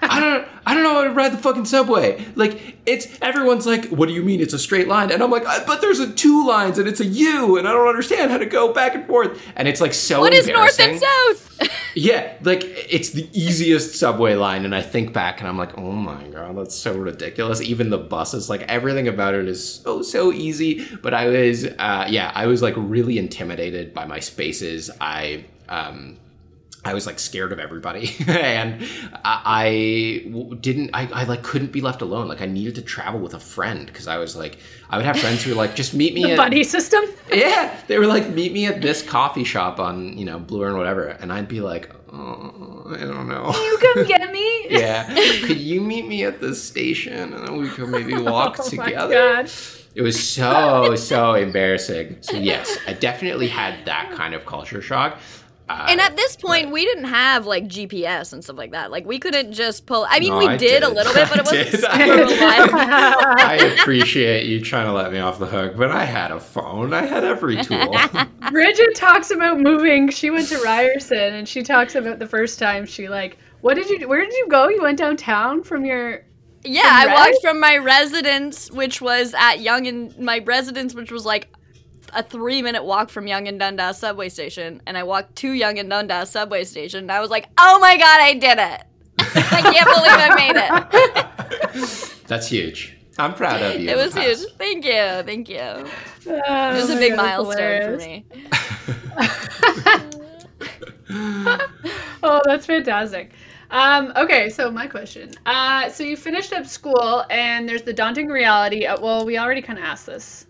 [0.00, 2.24] I don't, I don't know how to ride the fucking subway.
[2.34, 5.10] Like, it's everyone's like, what do you mean it's a straight line?
[5.10, 7.72] And I'm like, "Uh, but there's a two lines and it's a U, and I
[7.72, 9.40] don't understand how to go back and forth.
[9.56, 11.48] And it's like so What is north and south?
[11.94, 15.92] Yeah, like it's the easiest subway line, and I think back and I'm like, oh
[15.92, 17.60] my god, that's so ridiculous.
[17.60, 20.86] Even the buses, like everything about it is so so easy.
[21.02, 24.90] But I was, uh, yeah, I was like really intimidated by my spaces.
[25.02, 26.16] I, um,
[26.84, 28.84] I was like scared of everybody, and
[29.24, 30.26] I
[30.60, 30.90] didn't.
[30.94, 32.26] I, I like couldn't be left alone.
[32.28, 34.58] Like I needed to travel with a friend because I was like,
[34.90, 37.04] I would have friends who were like, just meet me The at buddy system.
[37.32, 40.76] yeah, they were like, meet me at this coffee shop on, you know, Bloor and
[40.76, 41.06] whatever.
[41.06, 43.52] And I'd be like, oh, I don't know.
[43.54, 44.66] You come get me.
[44.68, 45.06] yeah.
[45.46, 48.68] Could you meet me at the station and then we could maybe oh walk Oh
[48.76, 49.14] my together?
[49.14, 49.50] god.
[49.94, 52.16] It was so, so embarrassing.
[52.22, 55.18] So, yes, I definitely had that kind of culture shock.
[55.68, 58.90] And at this point, we didn't have like GPS and stuff like that.
[58.90, 60.06] Like we couldn't just pull.
[60.08, 62.74] I mean, No, we I did, a little bit, but it wasn't super reliable.
[62.78, 66.92] I appreciate you trying to let me off the hook, but I had a phone.
[66.92, 67.94] I had every tool.
[68.50, 70.10] Bridget talks about moving.
[70.10, 73.88] She went to Ryerson, and she talks about the first time she like, what did
[73.88, 74.08] you?
[74.08, 74.68] Where did you go?
[74.68, 76.24] You went downtown from your.
[76.64, 77.14] Yeah, I Right?
[77.14, 81.48] walked from my residence, which was at Yonge and my residence, which was like
[82.14, 85.78] a three minute walk from Yonge and Dundas subway station, and I walked to Yonge
[85.78, 87.00] and Dundas subway station.
[87.00, 88.82] And I was like, "Oh my god, I did it!
[89.18, 92.10] I can't believe I made it!
[92.26, 92.96] That's huge.
[93.18, 93.90] I'm proud of you.
[93.90, 94.38] It was huge.
[94.56, 95.56] Thank you, thank you.
[95.56, 98.24] It Oh was a big God, milestone for me.
[102.22, 103.32] Oh, that's fantastic.
[103.70, 105.30] Um, okay, so my question.
[105.44, 108.86] Uh, so you finished up school, and there's the daunting reality.
[108.86, 110.46] Of, well, we already kind of asked this.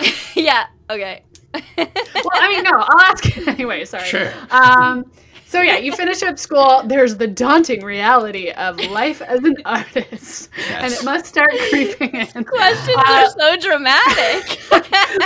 [0.34, 0.66] yeah.
[0.88, 1.22] Okay.
[1.76, 3.84] Well, I mean, no, I'll ask anyway.
[3.84, 4.04] Sorry.
[4.06, 4.32] Sure.
[4.50, 5.10] Um,
[5.46, 6.82] so yeah, you finish up school.
[6.86, 12.44] There's the daunting reality of life as an artist, and it must start creeping in.
[12.44, 14.60] Questions Uh, are so dramatic.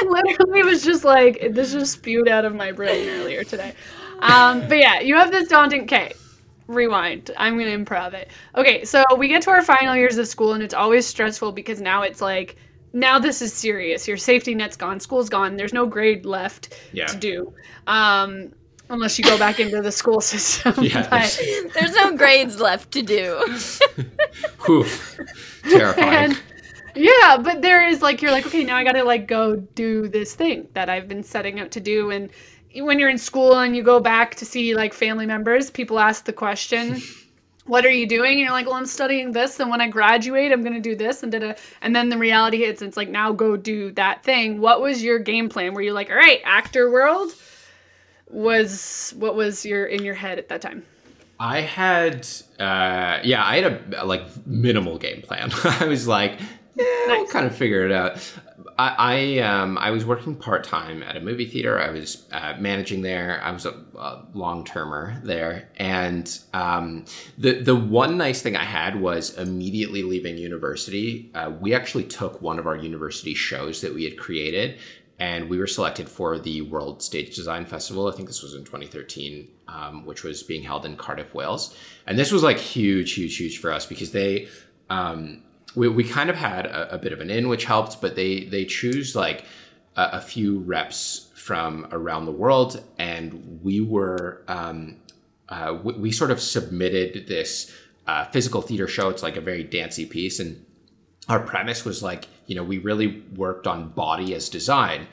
[0.04, 3.74] literally was just like this just spewed out of my brain earlier today.
[4.20, 5.82] Um, but yeah, you have this daunting.
[5.82, 6.14] Okay,
[6.68, 7.30] rewind.
[7.36, 8.28] I'm gonna improv it.
[8.56, 11.80] Okay, so we get to our final years of school, and it's always stressful because
[11.80, 12.56] now it's like
[12.94, 14.08] now this is serious.
[14.08, 14.98] Your safety net's gone.
[15.00, 15.56] School's gone.
[15.56, 17.06] There's no grade left Yeah.
[17.06, 17.52] to do.
[17.86, 18.52] Um,
[18.88, 20.72] unless you go back into the school system.
[20.82, 21.38] Yeah, But-
[21.74, 23.44] There's no grades left to do.
[24.66, 24.86] Whew.
[25.68, 26.08] Terrifying.
[26.32, 26.42] and
[26.96, 30.34] yeah but there is like you're like okay now i gotta like go do this
[30.36, 32.30] thing that i've been setting out to do and
[32.76, 36.24] when you're in school and you go back to see like family members people ask
[36.24, 37.00] the question
[37.66, 38.32] what are you doing?
[38.32, 40.94] And you're like well i'm studying this and when i graduate i'm going to do
[40.94, 44.22] this and da and then the reality hits and it's like now go do that
[44.22, 44.60] thing.
[44.60, 45.74] What was your game plan?
[45.74, 47.32] Were you like all right actor world
[48.28, 50.84] was what was your in your head at that time?
[51.38, 52.26] I had,
[52.60, 55.50] uh, yeah, I had a like minimal game plan.
[55.64, 56.38] I was like,
[56.76, 58.16] yeah, I'll kind of figure it out.
[58.78, 61.80] I I, um, I was working part time at a movie theater.
[61.80, 63.40] I was uh, managing there.
[63.42, 67.04] I was a, a long termer there, and um,
[67.38, 71.30] the the one nice thing I had was immediately leaving university.
[71.34, 74.78] Uh, we actually took one of our university shows that we had created.
[75.16, 78.08] And we were selected for the World Stage Design Festival.
[78.08, 81.72] I think this was in 2013, um, which was being held in Cardiff, Wales.
[82.04, 84.48] And this was like huge, huge, huge for us because they,
[84.90, 85.44] um,
[85.74, 88.44] we, we kind of had a, a bit of an in, which helped, but they
[88.44, 89.44] they choose like
[89.96, 94.96] a, a few reps from around the world, and we were um,
[95.48, 97.72] uh, we, we sort of submitted this
[98.06, 99.08] uh, physical theater show.
[99.08, 100.64] It's like a very dancey piece, and
[101.28, 105.06] our premise was like you know we really worked on body as design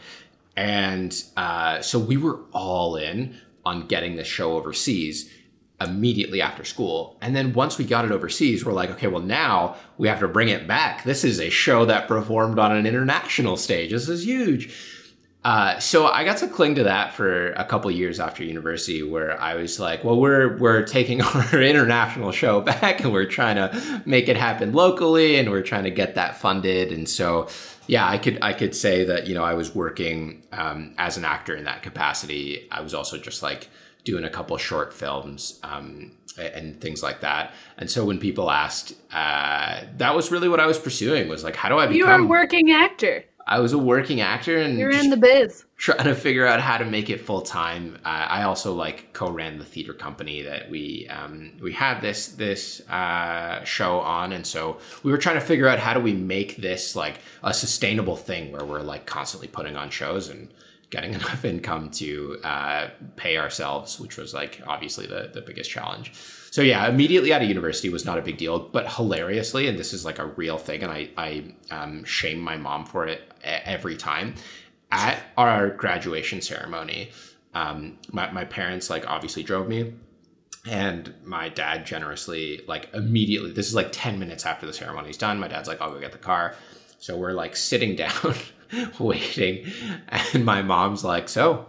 [0.55, 5.31] and uh, so we were all in on getting the show overseas
[5.83, 9.75] immediately after school and then once we got it overseas we're like okay well now
[9.97, 13.57] we have to bring it back this is a show that performed on an international
[13.57, 14.73] stage this is huge
[15.43, 19.41] uh, so I got to cling to that for a couple years after university, where
[19.41, 24.03] I was like, "Well, we're we're taking our international show back, and we're trying to
[24.05, 27.47] make it happen locally, and we're trying to get that funded." And so,
[27.87, 31.25] yeah, I could I could say that you know I was working um, as an
[31.25, 32.67] actor in that capacity.
[32.71, 33.67] I was also just like
[34.03, 37.53] doing a couple short films um, and things like that.
[37.77, 41.55] And so when people asked, uh, that was really what I was pursuing was like,
[41.55, 44.91] how do I you are a working actor I was a working actor and you're
[44.91, 47.97] in the biz trying to figure out how to make it full time.
[48.05, 52.87] Uh, I also like co-ran the theater company that we um, we had this this
[52.89, 56.57] uh, show on, and so we were trying to figure out how do we make
[56.57, 60.49] this like a sustainable thing where we're like constantly putting on shows and
[60.91, 66.13] getting enough income to uh, pay ourselves, which was like obviously the the biggest challenge.
[66.51, 69.93] So yeah, immediately out of university was not a big deal, but hilariously, and this
[69.93, 73.97] is like a real thing, and I I um, shame my mom for it every
[73.97, 74.35] time
[74.91, 77.11] at our graduation ceremony,
[77.53, 79.93] um, my, my parents like obviously drove me
[80.69, 85.39] and my dad generously like immediately this is like 10 minutes after the ceremony's done
[85.39, 86.53] my dad's like i'll go get the car
[86.99, 88.35] so we're like sitting down
[88.99, 89.65] waiting
[90.07, 91.65] and my mom's like so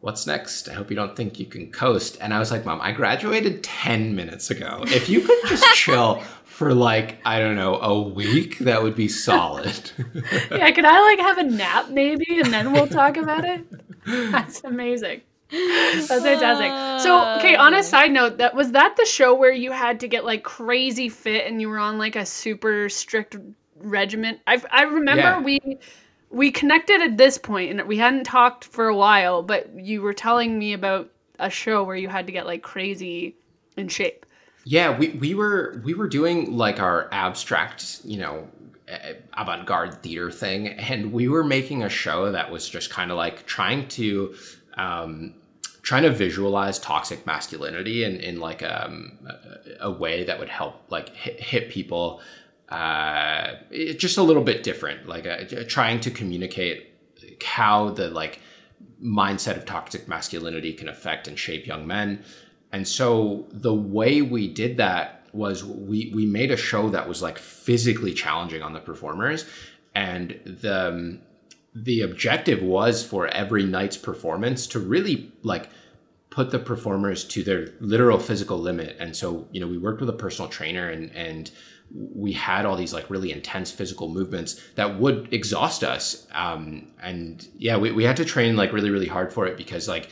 [0.00, 2.80] what's next i hope you don't think you can coast and i was like mom
[2.80, 7.76] i graduated 10 minutes ago if you could just chill for like i don't know
[7.80, 9.92] a week that would be solid
[10.50, 13.64] yeah, could I like have a nap maybe and then we'll talk about it?
[14.06, 15.22] That's amazing.
[15.50, 17.02] That's fantastic.
[17.02, 17.82] So, okay, on a ah.
[17.82, 21.46] side note, that was that the show where you had to get like crazy fit
[21.46, 23.36] and you were on like a super strict
[23.82, 24.40] regiment.
[24.46, 25.40] I I remember Yeah.
[25.40, 25.60] we
[26.30, 30.14] we connected at this point and we hadn't talked for a while, but you were
[30.14, 33.36] telling me about a show where you had to get like crazy
[33.76, 34.24] in shape.
[34.64, 38.48] Yeah, we, we were we were doing like our abstract, you know,
[39.36, 43.46] avant-garde theater thing and we were making a show that was just kind of like
[43.46, 44.34] trying to
[44.76, 45.34] um,
[45.82, 49.18] trying to visualize toxic masculinity in, in like um,
[49.80, 52.20] a, a way that would help like hit, hit people
[52.72, 53.56] uh,
[53.98, 56.94] just a little bit different like uh, trying to communicate
[57.44, 58.40] how the like
[59.02, 62.24] mindset of toxic masculinity can affect and shape young men.
[62.72, 67.22] And so the way we did that was we we made a show that was
[67.22, 69.44] like physically challenging on the performers.
[69.94, 71.20] And the um,
[71.74, 75.68] the objective was for every night's performance to really like
[76.30, 78.96] put the performers to their literal physical limit.
[78.98, 81.50] And so you know we worked with a personal trainer and and
[81.94, 87.48] we had all these like really intense physical movements that would exhaust us um, and
[87.56, 90.08] yeah we, we had to train like really really hard for it because like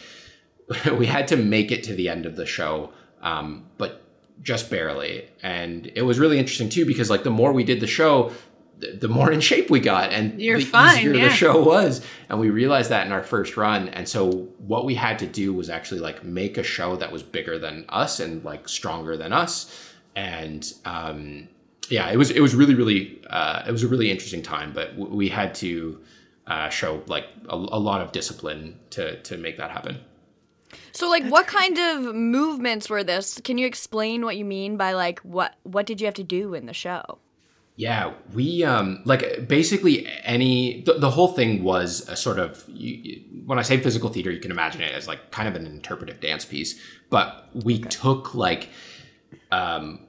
[0.99, 4.03] we had to make it to the end of the show um, but
[4.43, 5.29] just barely.
[5.43, 8.33] And it was really interesting too because like the more we did the show
[8.79, 11.29] the more in shape we got and You're the fine, easier yeah.
[11.29, 12.01] the show was.
[12.31, 13.91] And we realized that in our first run.
[13.91, 17.23] And so what we had to do was actually like make a show that was
[17.23, 19.93] bigger than us and like stronger than us.
[20.17, 21.49] And um
[21.91, 24.97] yeah it was it was really really uh it was a really interesting time but
[24.97, 26.01] w- we had to
[26.47, 29.99] uh show like a, a lot of discipline to to make that happen
[30.93, 33.41] So like what kind of movements were this?
[33.43, 36.55] Can you explain what you mean by like what what did you have to do
[36.55, 37.19] in the show?
[37.77, 43.23] Yeah, we um like basically any the, the whole thing was a sort of you,
[43.47, 46.21] when I say physical theater, you can imagine it as like kind of an interpretive
[46.21, 46.79] dance piece,
[47.09, 48.69] but we took like
[49.53, 50.07] um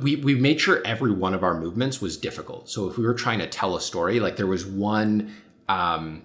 [0.00, 2.68] we we made sure every one of our movements was difficult.
[2.68, 5.34] So if we were trying to tell a story, like there was one
[5.68, 6.22] um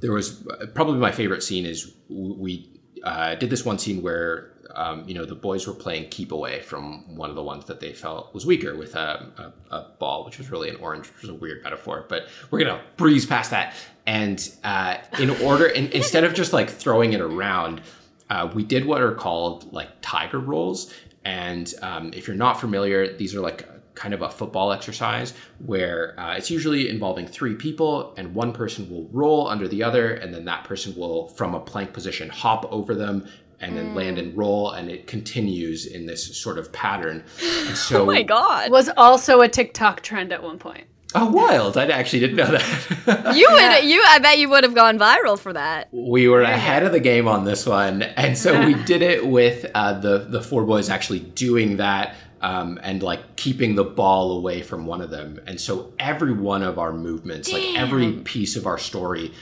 [0.00, 2.68] there was probably my favorite scene is we
[3.04, 6.60] uh, did this one scene where um, you know the boys were playing keep away
[6.60, 10.24] from one of the ones that they felt was weaker with a, a, a ball,
[10.24, 12.04] which was really an orange, which was a weird metaphor.
[12.08, 13.74] But we're gonna breeze past that.
[14.06, 17.82] And uh, in order, in, instead of just like throwing it around,
[18.30, 20.92] uh, we did what are called like tiger rolls.
[21.24, 26.18] And um, if you're not familiar, these are like kind of a football exercise where
[26.18, 30.32] uh, it's usually involving three people and one person will roll under the other and
[30.32, 33.26] then that person will from a plank position hop over them
[33.60, 38.02] and then land and roll and it continues in this sort of pattern and so
[38.02, 38.70] Oh my god.
[38.70, 40.86] Was also a TikTok trend at one point.
[41.14, 41.76] Oh wild.
[41.76, 43.34] I actually didn't know that.
[43.36, 43.76] You Yeah.
[43.80, 45.88] would you I bet you would have gone viral for that.
[45.92, 49.66] we were ahead of the game on this one and so we did it with
[49.74, 54.62] uh, the the four boys actually doing that um, and like keeping the ball away
[54.62, 55.40] from one of them.
[55.46, 59.32] And so every one of our movements like every piece of our story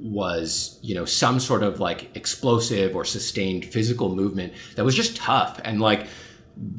[0.00, 5.16] was you know some sort of like explosive or sustained physical movement that was just
[5.16, 5.60] tough.
[5.64, 6.06] And like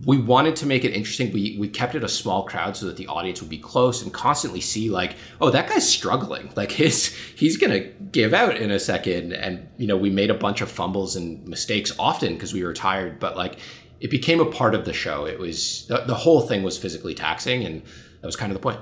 [0.05, 1.31] we wanted to make it interesting.
[1.31, 4.13] We we kept it a small crowd so that the audience would be close and
[4.13, 6.51] constantly see like, oh, that guy's struggling.
[6.55, 9.33] Like his he's gonna give out in a second.
[9.33, 12.73] And you know, we made a bunch of fumbles and mistakes often because we were
[12.73, 13.19] tired.
[13.19, 13.57] But like,
[13.99, 15.25] it became a part of the show.
[15.25, 17.81] It was the, the whole thing was physically taxing, and
[18.21, 18.79] that was kind of the point.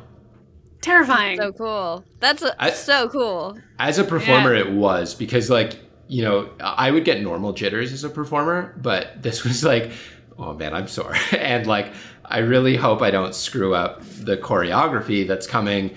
[0.81, 1.37] Terrifying.
[1.37, 2.05] So cool.
[2.19, 3.57] That's a, I- so cool.
[3.77, 4.61] As a performer, Yeah.
[4.65, 5.77] it was because like
[6.07, 9.91] you know I would get normal jitters as a performer, but this was like,
[10.39, 11.93] oh man, I'm sore, and like
[12.25, 15.95] I really hope I don't screw up the choreography that's coming,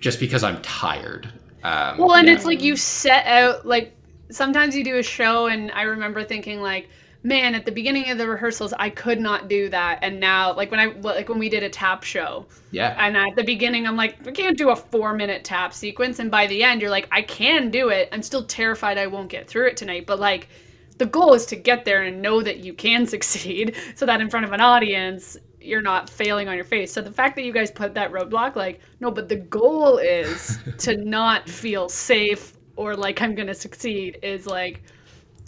[0.00, 1.32] just because I'm tired.
[1.62, 2.34] Um, Well, and yeah.
[2.34, 3.94] it's like you set out like
[4.30, 6.88] sometimes you do a show, and I remember thinking like,
[7.22, 10.70] man, at the beginning of the rehearsals, I could not do that, and now like
[10.70, 13.96] when I like when we did a tap show, yeah, and at the beginning I'm
[13.96, 17.08] like, I can't do a four minute tap sequence, and by the end you're like,
[17.10, 18.08] I can do it.
[18.12, 20.48] I'm still terrified I won't get through it tonight, but like.
[20.98, 24.30] The goal is to get there and know that you can succeed so that in
[24.30, 26.92] front of an audience you're not failing on your face.
[26.92, 30.58] So the fact that you guys put that roadblock, like, no, but the goal is
[30.78, 34.82] to not feel safe or like I'm gonna succeed is like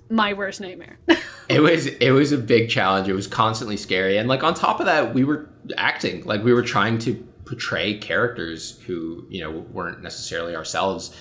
[0.09, 0.99] my worst nightmare.
[1.49, 3.09] it was it was a big challenge.
[3.09, 6.53] It was constantly scary, and like on top of that, we were acting like we
[6.53, 11.14] were trying to portray characters who you know weren't necessarily ourselves.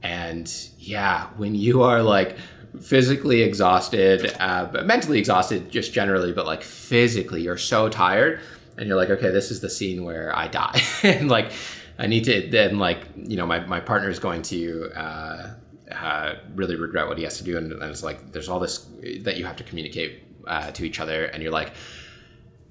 [0.00, 2.36] And yeah, when you are like
[2.80, 8.40] physically exhausted, uh, but mentally exhausted just generally, but like physically, you're so tired,
[8.76, 11.52] and you're like, okay, this is the scene where I die, and like
[11.98, 14.90] I need to then like you know my my partner is going to.
[14.94, 15.54] Uh,
[15.90, 18.86] uh, really regret what he has to do, and, and it's like there's all this
[19.22, 21.72] that you have to communicate uh, to each other, and you're like,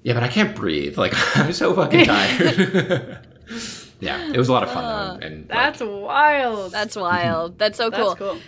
[0.02, 0.96] yeah, but I can't breathe.
[0.96, 3.18] Like I'm so fucking tired.
[4.00, 5.26] yeah, it was a lot of fun though.
[5.26, 6.72] And, and That's like, wild.
[6.72, 7.58] That's wild.
[7.58, 8.38] That's so That's cool.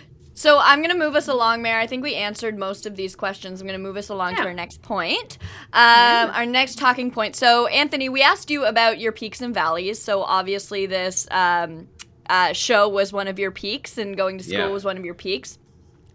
[0.41, 0.51] Cool.
[0.53, 1.77] So I'm gonna move us along, Mayor.
[1.77, 3.61] I think we answered most of these questions.
[3.61, 5.37] I'm gonna move us along to our next point.
[5.73, 7.35] Um, Our next talking point.
[7.35, 10.01] So Anthony, we asked you about your peaks and valleys.
[10.01, 11.87] So obviously this um,
[12.29, 14.67] uh, show was one of your peaks, and going to school Yeah.
[14.67, 15.57] was one of your peaks.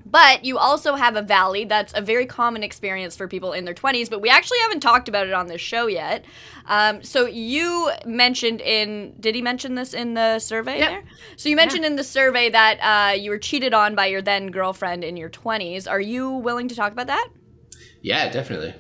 [0.09, 3.75] But you also have a valley that's a very common experience for people in their
[3.75, 6.25] 20s, but we actually haven't talked about it on this show yet.
[6.67, 10.89] Um, so you mentioned in, did he mention this in the survey Yep.
[10.91, 11.03] there?
[11.37, 14.53] So you mentioned in the survey that uh, you were cheated on by your then
[14.53, 15.91] girlfriend in your 20s.
[15.91, 17.29] Are you willing to talk about that?
[18.01, 18.75] yeah, definitely.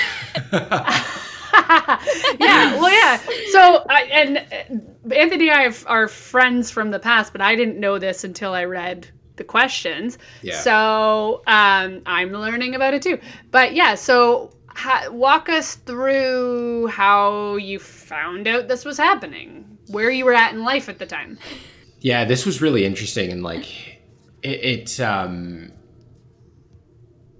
[2.39, 3.17] yeah, well, yeah.
[3.51, 7.55] So, I and uh, Anthony and I have- are friends from the past, but I
[7.55, 10.17] didn't know this until I read the questions.
[10.41, 10.59] Yeah.
[10.59, 13.19] So, um, I'm learning about it too.
[13.51, 20.09] But yeah, so ha- walk us through how you found out this was happening, where
[20.09, 21.37] you were at in life at the time.
[21.99, 23.65] Yeah, this was really interesting and like
[24.43, 25.71] it, it um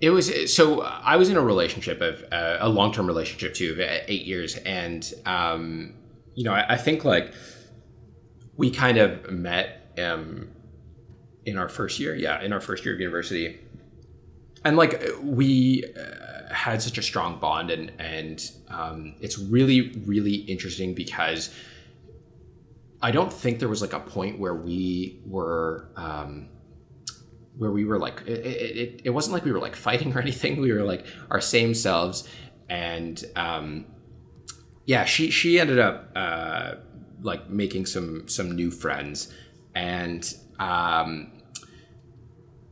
[0.01, 3.79] it was so I was in a relationship of uh, a long-term relationship too of
[3.79, 5.93] uh, 8 years and um
[6.33, 7.33] you know, I, I think like
[8.57, 10.49] we kind of met um
[11.45, 13.59] in our first year, yeah, in our first year of university.
[14.65, 20.35] And like we uh, had such a strong bond and and um it's really really
[20.35, 21.53] interesting because
[23.01, 26.47] I don't think there was like a point where we were um,
[27.57, 30.59] where we were like it, it, it, wasn't like we were like fighting or anything.
[30.59, 32.27] We were like our same selves,
[32.69, 33.85] and um,
[34.85, 36.75] yeah, she she ended up uh,
[37.21, 39.33] like making some some new friends,
[39.73, 41.31] and um,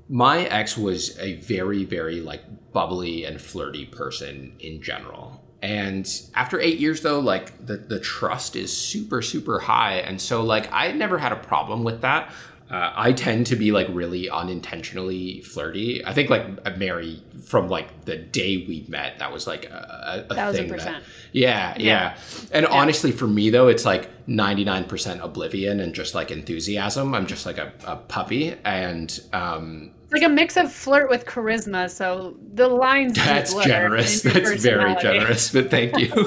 [0.09, 5.39] my ex was a very very like bubbly and flirty person in general.
[5.61, 6.05] And
[6.35, 9.99] after eight years though like the, the trust is super super high.
[9.99, 12.33] And so like i never had a problem with that
[12.73, 18.05] uh, i tend to be like really unintentionally flirty i think like mary from like
[18.05, 21.03] the day we met that was like a, a Thousand thing that- percent.
[21.31, 22.17] yeah, yeah.
[22.51, 27.13] And honestly, for me though, it's like 99% oblivion and just like enthusiasm.
[27.15, 28.55] I'm just like a, a puppy.
[28.63, 33.15] And um, It's like a mix of flirt with charisma, so the lines.
[33.15, 34.21] that's generous.
[34.21, 36.11] That's very generous, but thank you.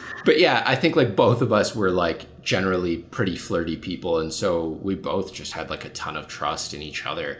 [0.26, 4.18] but yeah, I think like both of us were like generally pretty flirty people.
[4.18, 7.38] And so we both just had like a ton of trust in each other.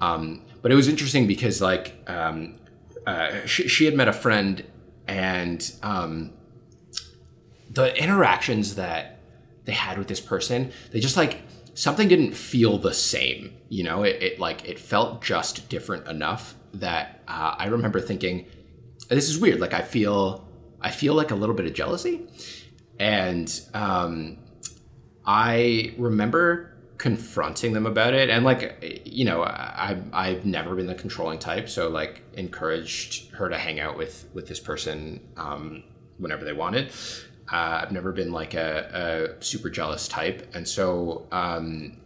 [0.00, 2.54] Um, but it was interesting because like um,
[3.06, 4.64] uh, she, she had met a friend
[5.08, 6.32] and um,
[7.70, 9.18] the interactions that
[9.64, 11.42] they had with this person, they just like
[11.74, 13.52] something didn't feel the same.
[13.68, 18.46] You know, it, it like it felt just different enough that uh, I remember thinking,
[19.08, 20.47] "This is weird." Like I feel,
[20.80, 22.26] I feel like a little bit of jealousy,
[22.98, 24.38] and um,
[25.24, 30.96] I remember confronting them about it and like you know I I've never been the
[30.96, 35.84] controlling type so like encouraged her to hang out with with this person um
[36.18, 36.90] whenever they wanted.
[37.50, 40.50] Uh, I've never been like a, a super jealous type.
[40.54, 41.98] And so um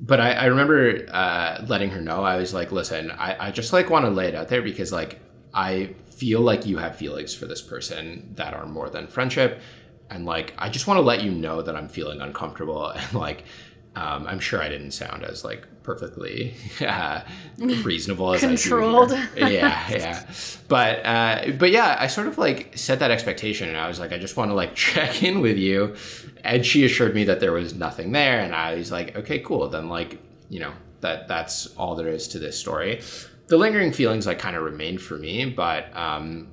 [0.00, 2.24] but I, I remember uh, letting her know.
[2.24, 4.92] I was like listen I, I just like want to lay it out there because
[4.92, 5.20] like
[5.54, 9.60] I feel like you have feelings for this person that are more than friendship
[10.10, 13.44] and like I just want to let you know that I'm feeling uncomfortable and like
[13.96, 17.22] um, I'm sure I didn't sound as like perfectly uh,
[17.58, 19.12] reasonable as Controlled.
[19.12, 19.48] I do here.
[19.48, 20.26] yeah, yeah.
[20.68, 24.12] But uh, but yeah, I sort of like set that expectation, and I was like,
[24.12, 25.96] I just want to like check in with you,
[26.44, 29.68] and she assured me that there was nothing there, and I was like, okay, cool.
[29.68, 33.00] Then like you know that that's all there is to this story.
[33.50, 36.48] The lingering feelings like kind of remained for me, but um,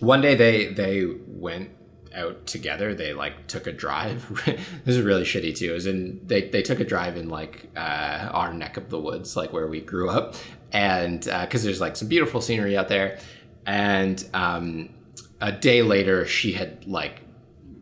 [0.00, 1.70] one day they they went
[2.14, 2.94] out together.
[2.94, 4.28] They like took a drive.
[4.84, 5.74] this is really shitty too.
[5.74, 9.52] Is they they took a drive in like uh, our neck of the woods, like
[9.52, 10.34] where we grew up,
[10.72, 13.18] and because there's like some beautiful scenery out there.
[13.66, 14.90] And um,
[15.40, 17.22] a day later, she had like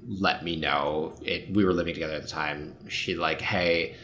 [0.09, 1.53] let me know it.
[1.53, 2.77] We were living together at the time.
[2.89, 3.97] She like, hey,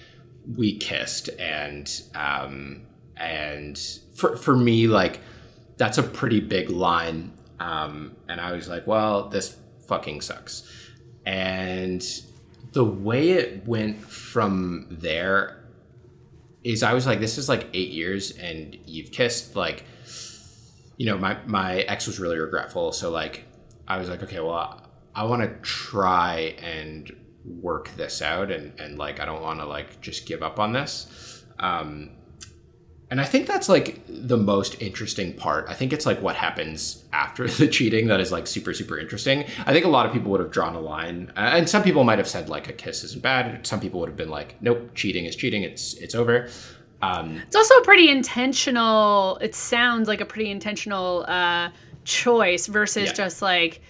[0.57, 2.83] we kissed, and um,
[3.17, 3.81] and
[4.23, 5.19] for for me like
[5.77, 7.33] that's a pretty big line.
[7.59, 9.57] Um, and I was like, well, this
[9.89, 10.63] fucking sucks.
[11.27, 12.05] And
[12.73, 15.65] the way it went from there
[16.63, 19.85] is I was like, this is like eight years and you've kissed like,
[20.97, 22.93] you know, my, my ex was really regretful.
[22.93, 23.45] So like,
[23.89, 27.11] I was like, okay, well, I want to try and
[27.45, 28.53] work this out.
[28.53, 31.45] And, and like, I don't want to like just give up on this.
[31.59, 32.11] Um,
[33.13, 35.67] and I think that's like the most interesting part.
[35.69, 39.45] I think it's like what happens after the cheating that is like super, super interesting.
[39.67, 42.17] I think a lot of people would have drawn a line, and some people might
[42.17, 43.67] have said like a kiss isn't bad.
[43.67, 45.63] Some people would have been like, nope, cheating is cheating.
[45.63, 46.49] It's it's over.
[47.03, 49.37] Um, it's also a pretty intentional.
[49.43, 51.69] It sounds like a pretty intentional uh,
[52.05, 53.13] choice versus yeah.
[53.13, 53.83] just like,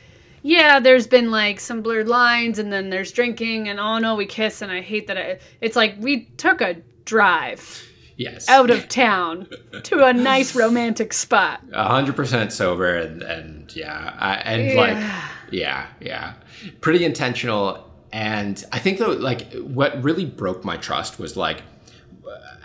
[0.42, 4.26] yeah, there's been like some blurred lines, and then there's drinking, and oh no, we
[4.26, 5.16] kiss, and I hate that.
[5.16, 8.48] It, it's like we took a drive yes.
[8.48, 9.48] Out of town
[9.84, 11.60] to a nice romantic spot.
[11.72, 14.80] A hundred percent sober and and yeah I, and Yeah.
[14.80, 16.34] like yeah yeah.
[16.80, 21.62] Pretty intentional and i think though like what really broke my trust was like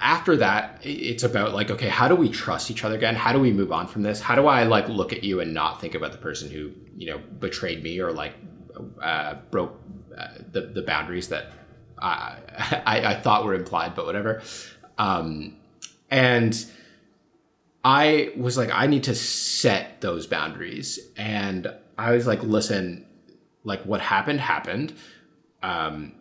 [0.02, 3.16] after that it's about like okay how do we trust each other again?
[3.16, 4.20] How do we move on from this?
[4.22, 7.08] How do i like look at you and not think about the person who you
[7.10, 8.34] know betrayed me or like
[9.02, 9.80] uh, broke
[10.18, 11.52] uh, the, the boundaries that
[12.00, 12.38] I,
[12.86, 14.41] I i thought were implied but whatever
[14.98, 15.56] um
[16.10, 16.66] and
[17.84, 21.00] I was like, I need to set those boundaries.
[21.16, 23.06] And I was like, listen,
[23.64, 24.93] like what happened, happened.
[25.64, 26.14] Um,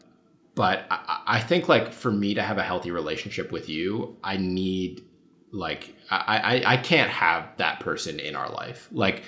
[0.55, 4.37] but I, I think like for me to have a healthy relationship with you, I
[4.37, 5.05] need
[5.51, 8.89] like I, I I can't have that person in our life.
[8.93, 9.23] Like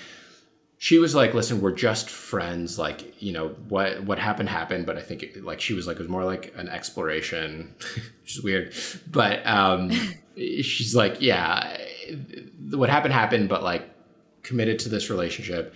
[0.81, 2.79] she was like, listen, we're just friends.
[2.79, 4.85] Like, you know, what what happened happened.
[4.85, 7.75] But I think it, like she was like, it was more like an exploration,
[8.23, 8.73] which is weird.
[9.11, 9.91] But um,
[10.37, 11.77] she's like, yeah,
[12.71, 13.49] what happened happened.
[13.49, 13.89] But like,
[14.41, 15.75] committed to this relationship,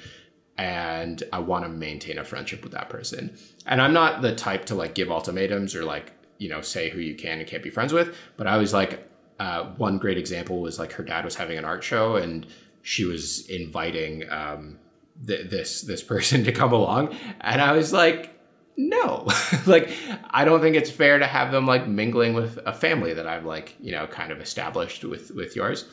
[0.57, 3.37] and I want to maintain a friendship with that person.
[3.65, 7.01] And I'm not the type to like give ultimatums or like you know say who
[7.01, 8.15] you can and can't be friends with.
[8.37, 9.05] But I was like,
[9.37, 12.47] uh, one great example was like her dad was having an art show and
[12.83, 14.77] she was inviting um,
[15.25, 18.37] th- this this person to come along, and I was like,
[18.77, 19.27] no,
[19.65, 19.89] like
[20.29, 23.45] I don't think it's fair to have them like mingling with a family that I've
[23.45, 25.85] like you know kind of established with with yours,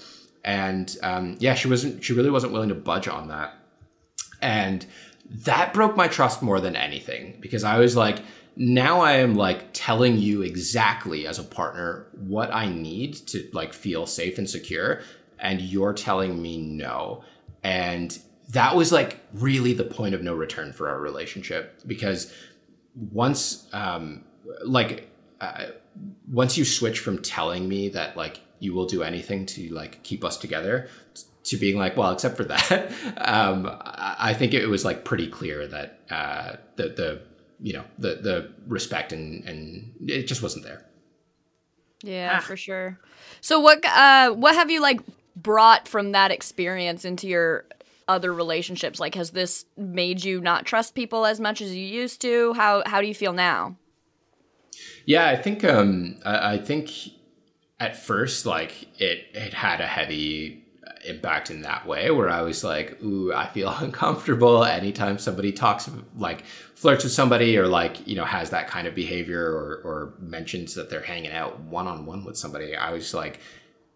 [0.45, 3.55] and um, yeah, she wasn't she really wasn't willing to budge on that,
[4.41, 4.87] and
[5.31, 8.18] that broke my trust more than anything because I was like.
[8.57, 13.73] Now I am like telling you exactly as a partner what I need to like
[13.73, 15.01] feel safe and secure
[15.41, 17.25] and you're telling me no.
[17.62, 18.16] And
[18.53, 22.32] that was like really the point of no return for our relationship because
[22.94, 24.24] once um
[24.64, 25.09] like
[25.40, 25.66] uh,
[26.30, 30.24] once you switch from telling me that like you will do anything to like keep
[30.24, 30.88] us together
[31.44, 35.28] to being like well except for that um i I think it was like pretty
[35.28, 37.22] clear that uh the the
[37.62, 40.84] you know the the respect and and it just wasn't there
[42.03, 42.40] Yeah, Ah.
[42.40, 42.98] for sure.
[43.40, 45.01] So what uh what have you like
[45.36, 47.64] brought from that experience into your
[48.11, 49.00] other relationships?
[49.00, 52.52] Like has this made you not trust people as much as you used to?
[52.54, 53.76] How how do you feel now?
[55.06, 56.90] Yeah, I think um I, I think
[57.78, 60.64] at first like it it had a heavy
[61.04, 65.88] impact in that way where I was like, ooh, I feel uncomfortable anytime somebody talks
[66.16, 66.44] like
[66.74, 70.74] flirts with somebody or like, you know, has that kind of behavior or or mentions
[70.74, 72.76] that they're hanging out one on one with somebody.
[72.76, 73.40] I was like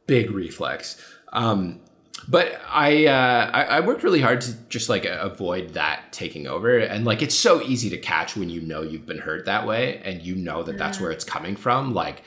[0.07, 1.01] big reflex.
[1.33, 1.81] Um
[2.29, 6.79] but I, uh, I I worked really hard to just like avoid that taking over,
[6.79, 10.01] and like it's so easy to catch when you know you've been hurt that way,
[10.05, 11.93] and you know that that's where it's coming from.
[11.93, 12.23] Like,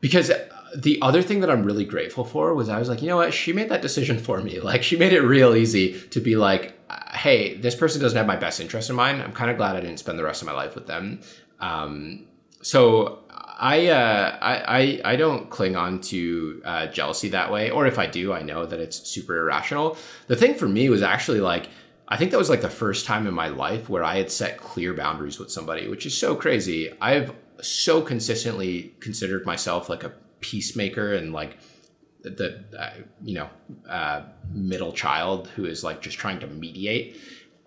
[0.00, 0.30] because
[0.74, 3.34] the other thing that I'm really grateful for was I was like, you know what,
[3.34, 4.58] she made that decision for me.
[4.72, 6.74] Like, she made it real easy to be like,
[7.12, 9.22] hey, this person doesn't have my best interest in mind.
[9.22, 11.20] I'm kind of glad I didn't spend the rest of my life with them.
[11.60, 12.26] Um,
[12.62, 13.18] so
[13.62, 17.96] I, uh, I, I, I don't cling on to uh, jealousy that way, or if
[17.96, 19.96] I do, I know that it's super irrational.
[20.26, 21.68] The thing for me was actually like,
[22.08, 24.58] I think that was like the first time in my life where I had set
[24.58, 26.92] clear boundaries with somebody, which is so crazy.
[27.00, 31.56] I've so consistently considered myself like a peacemaker and like
[32.22, 32.90] the uh,
[33.22, 33.48] you know
[33.88, 37.16] uh, middle child who is like just trying to mediate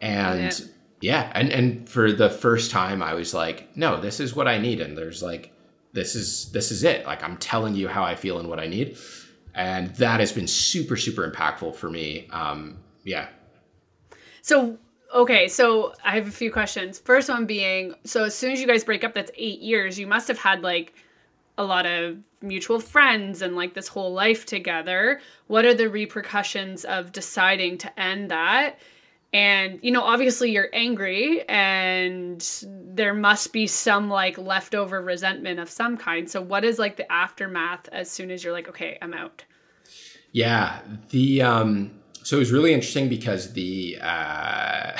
[0.01, 0.69] and
[0.99, 1.31] yeah.
[1.33, 4.79] and and for the first time i was like no this is what i need
[4.79, 5.51] and there's like
[5.95, 8.67] this is this is it like i'm telling you how i feel and what i
[8.67, 8.97] need
[9.55, 13.27] and that has been super super impactful for me um yeah
[14.41, 14.77] So
[15.11, 16.99] okay, so I have a few questions.
[16.99, 19.97] First one being, so as soon as you guys break up, that's eight years.
[19.97, 20.93] You must have had like
[21.57, 25.21] a lot of mutual friends and like this whole life together.
[25.47, 28.77] What are the repercussions of deciding to end that?
[29.35, 35.69] And you know, obviously you're angry and there must be some like leftover resentment of
[35.69, 36.31] some kind.
[36.31, 39.43] So what is like the aftermath as soon as you're like, okay, I'm out?
[40.31, 40.79] Yeah,
[41.09, 41.91] the um
[42.23, 44.97] so it was really interesting because the uh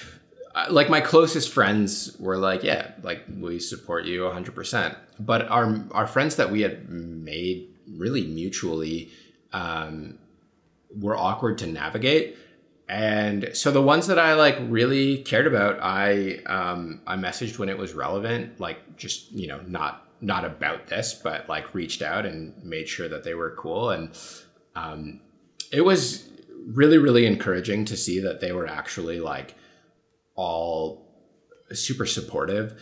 [0.70, 4.96] like my closest friends were like, yeah, like we support you 100%.
[5.18, 9.10] But our our friends that we had made really mutually
[9.52, 10.20] um,
[11.00, 12.36] were awkward to navigate.
[12.92, 17.70] And so the ones that I like really cared about, I um, I messaged when
[17.70, 22.26] it was relevant, like just you know not not about this, but like reached out
[22.26, 23.88] and made sure that they were cool.
[23.88, 24.10] And
[24.76, 25.20] um,
[25.72, 26.28] it was
[26.66, 29.54] really really encouraging to see that they were actually like
[30.34, 31.08] all
[31.72, 32.78] super supportive.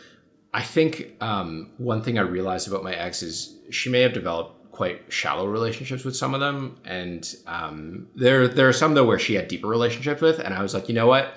[0.53, 4.60] I think um, one thing I realized about my ex is she may have developed
[4.81, 9.19] quite shallow relationships with some of them, and um, there there are some though where
[9.19, 11.35] she had deeper relationships with, and I was like, you know what,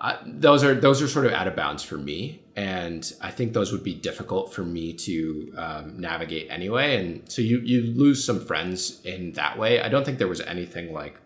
[0.00, 3.54] I, those are those are sort of out of bounds for me, and I think
[3.54, 8.24] those would be difficult for me to um, navigate anyway, and so you you lose
[8.24, 9.80] some friends in that way.
[9.80, 11.16] I don't think there was anything like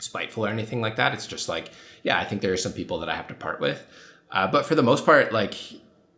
[0.00, 1.14] spiteful or anything like that.
[1.14, 1.70] It's just like,
[2.02, 3.86] yeah, I think there are some people that I have to part with.
[4.32, 5.54] Uh, but for the most part, like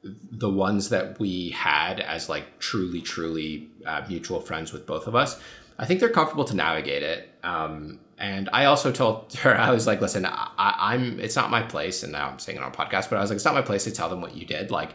[0.02, 5.14] the ones that we had as like truly, truly uh, mutual friends with both of
[5.14, 5.40] us,
[5.78, 7.28] I think they're comfortable to navigate it.
[7.42, 11.62] Um, and I also told her, I was like, listen, I, am it's not my
[11.62, 12.02] place.
[12.02, 13.84] And now I'm saying it on podcast, but I was like, it's not my place
[13.84, 14.70] to tell them what you did.
[14.70, 14.94] Like,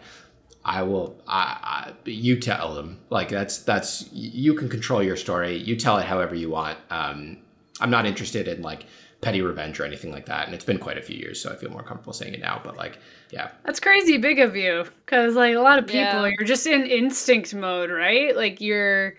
[0.65, 5.57] I will, I, I, you tell them like, that's, that's, you can control your story.
[5.57, 6.77] You tell it however you want.
[6.89, 7.37] Um,
[7.81, 8.85] I'm not interested in like
[9.23, 10.45] petty revenge or anything like that.
[10.45, 12.61] And it's been quite a few years, so I feel more comfortable saying it now.
[12.63, 12.99] But like,
[13.31, 16.33] yeah, that's crazy big of you because like a lot of people, yeah.
[16.37, 18.35] you're just in instinct mode, right?
[18.35, 19.15] Like you're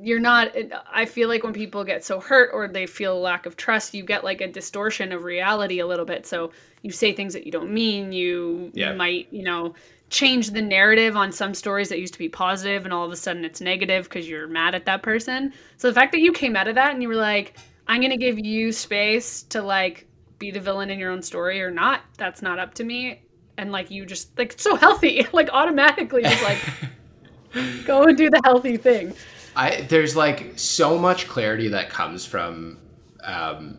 [0.00, 0.54] you're not
[0.92, 3.92] i feel like when people get so hurt or they feel a lack of trust
[3.92, 6.52] you get like a distortion of reality a little bit so
[6.82, 8.92] you say things that you don't mean you yeah.
[8.92, 9.74] might you know
[10.10, 13.16] change the narrative on some stories that used to be positive and all of a
[13.16, 16.54] sudden it's negative because you're mad at that person so the fact that you came
[16.54, 17.56] out of that and you were like
[17.86, 20.06] I'm going to give you space to like
[20.38, 22.02] be the villain in your own story or not.
[22.16, 23.22] That's not up to me.
[23.56, 26.58] And like you just like so healthy, like automatically just like
[27.86, 29.14] go and do the healthy thing.
[29.56, 32.78] I there's like so much clarity that comes from
[33.22, 33.78] um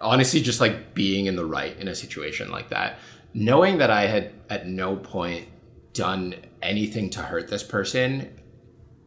[0.00, 2.98] honestly just like being in the right in a situation like that.
[3.34, 5.46] Knowing that I had at no point
[5.92, 8.38] done anything to hurt this person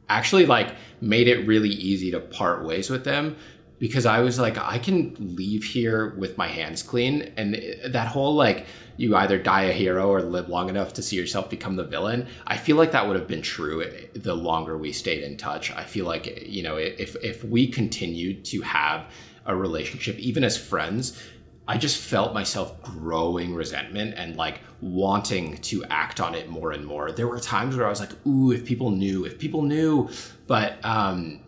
[0.07, 3.35] actually like made it really easy to part ways with them
[3.79, 7.33] because I was like, I can leave here with my hands clean.
[7.37, 8.65] And that whole like,
[8.97, 12.27] you either die a hero or live long enough to see yourself become the villain.
[12.47, 13.83] I feel like that would have been true
[14.13, 15.71] the longer we stayed in touch.
[15.71, 19.11] I feel like, you know, if, if we continued to have
[19.45, 21.21] a relationship, even as friends,
[21.67, 26.85] I just felt myself growing resentment and like wanting to act on it more and
[26.85, 27.11] more.
[27.11, 30.09] There were times where I was like, ooh, if people knew, if people knew.
[30.47, 31.41] But, um,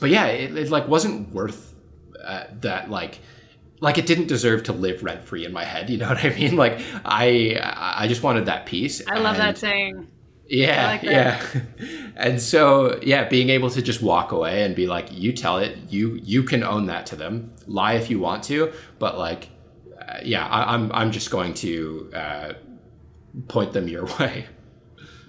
[0.00, 1.73] but yeah, it, it like wasn't worth
[2.24, 3.20] uh, that like
[3.80, 5.90] like it didn't deserve to live rent free in my head.
[5.90, 6.56] You know what I mean?
[6.56, 9.02] Like I I just wanted that peace.
[9.06, 10.08] I love that saying.
[10.46, 11.44] Yeah, like yeah.
[12.16, 15.78] and so yeah, being able to just walk away and be like, you tell it,
[15.88, 17.52] you you can own that to them.
[17.66, 19.48] Lie if you want to, but like,
[20.00, 22.52] uh, yeah, I, am I'm, I'm just going to uh,
[23.48, 24.46] point them your way.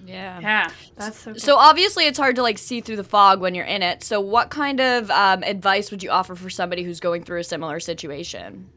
[0.06, 0.40] Yeah.
[0.40, 0.70] Yeah.
[0.96, 1.34] That's so.
[1.34, 4.02] So obviously, it's hard to like see through the fog when you're in it.
[4.04, 7.44] So, what kind of um, advice would you offer for somebody who's going through a
[7.44, 8.70] similar situation?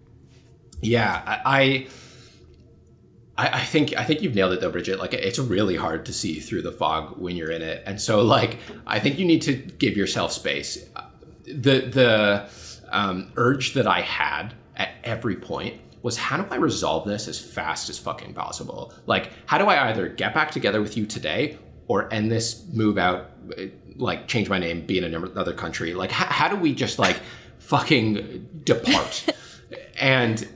[0.81, 1.87] Yeah, I,
[3.37, 4.99] I, I think I think you've nailed it though, Bridget.
[4.99, 8.21] Like, it's really hard to see through the fog when you're in it, and so
[8.21, 8.57] like,
[8.87, 10.77] I think you need to give yourself space.
[11.45, 12.49] The the
[12.89, 17.39] um, urge that I had at every point was how do I resolve this as
[17.39, 18.93] fast as fucking possible?
[19.05, 21.57] Like, how do I either get back together with you today
[21.87, 23.31] or end this, move out,
[23.95, 25.93] like change my name, be in another country?
[25.93, 27.19] Like, how, how do we just like
[27.59, 29.25] fucking depart?
[29.99, 30.47] and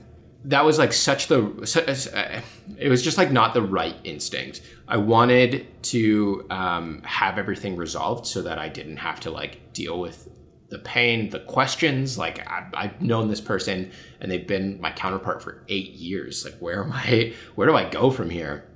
[0.46, 2.40] that was like such the, uh,
[2.78, 4.60] it was just like not the right instinct.
[4.86, 9.98] I wanted to um, have everything resolved so that I didn't have to like deal
[9.98, 10.28] with
[10.74, 12.18] the pain, the questions.
[12.18, 16.44] Like I, I've known this person and they've been my counterpart for eight years.
[16.44, 17.32] Like where am I?
[17.54, 18.66] Where do I go from here?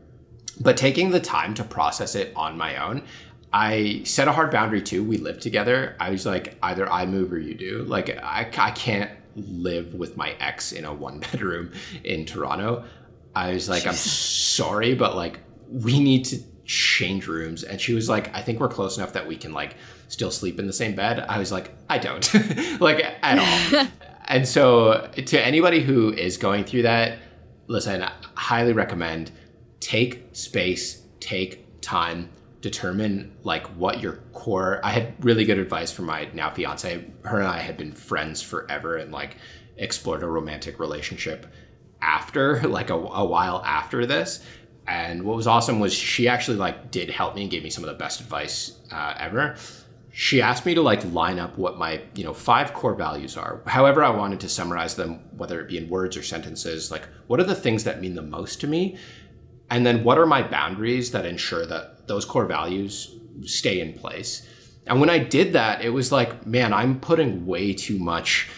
[0.61, 3.03] But taking the time to process it on my own,
[3.53, 5.03] I set a hard boundary too.
[5.03, 5.97] We lived together.
[5.99, 7.83] I was like, either I move or you do.
[7.83, 11.73] Like I, I can't live with my ex in a one bedroom
[12.05, 12.85] in Toronto.
[13.35, 17.65] I was like, I'm sorry, but like we need to change rooms.
[17.65, 19.75] And she was like, I think we're close enough that we can like
[20.09, 21.20] still sleep in the same bed.
[21.20, 22.35] I was like, I don't,
[22.80, 23.86] like at all.
[24.26, 27.18] and so, to anybody who is going through that,
[27.66, 29.30] listen, I highly recommend
[29.80, 32.30] take space, take time,
[32.60, 34.80] determine like what your core.
[34.82, 37.05] I had really good advice from my now fiance.
[37.24, 39.36] Her and I had been friends forever and like
[39.76, 41.47] explored a romantic relationship
[42.02, 44.44] after like a, a while after this
[44.86, 47.85] and what was awesome was she actually like did help me and gave me some
[47.85, 49.56] of the best advice uh, ever
[50.20, 53.62] she asked me to like line up what my you know five core values are.
[53.69, 57.39] However i wanted to summarize them whether it be in words or sentences like what
[57.39, 58.99] are the things that mean the most to me?
[59.70, 63.15] And then what are my boundaries that ensure that those core values
[63.45, 64.45] stay in place?
[64.89, 68.51] And when i did that it was like man i'm putting way too much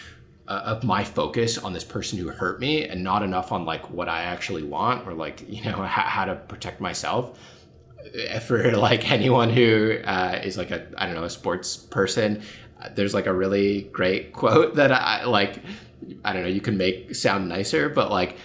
[0.47, 3.87] uh, of my focus on this person who hurt me and not enough on like
[3.91, 7.37] what i actually want or like you know how, how to protect myself
[8.41, 12.41] for like anyone who uh, is like a I don't know a sports person,
[12.95, 15.61] there's like a really great quote that I like.
[16.25, 16.49] I don't know.
[16.49, 18.35] You can make sound nicer, but like,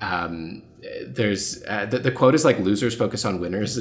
[0.00, 0.62] um,
[1.06, 3.78] there's uh, the, the quote is like losers focus on winners,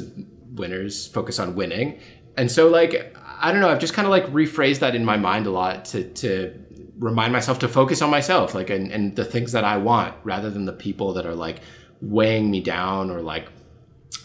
[0.54, 2.00] winners focus on winning,
[2.38, 3.70] and so like I don't know.
[3.70, 6.54] I've just kind of like rephrased that in my mind a lot to to
[6.98, 10.50] remind myself to focus on myself, like and, and the things that I want, rather
[10.50, 11.62] than the people that are like
[12.02, 13.48] weighing me down or like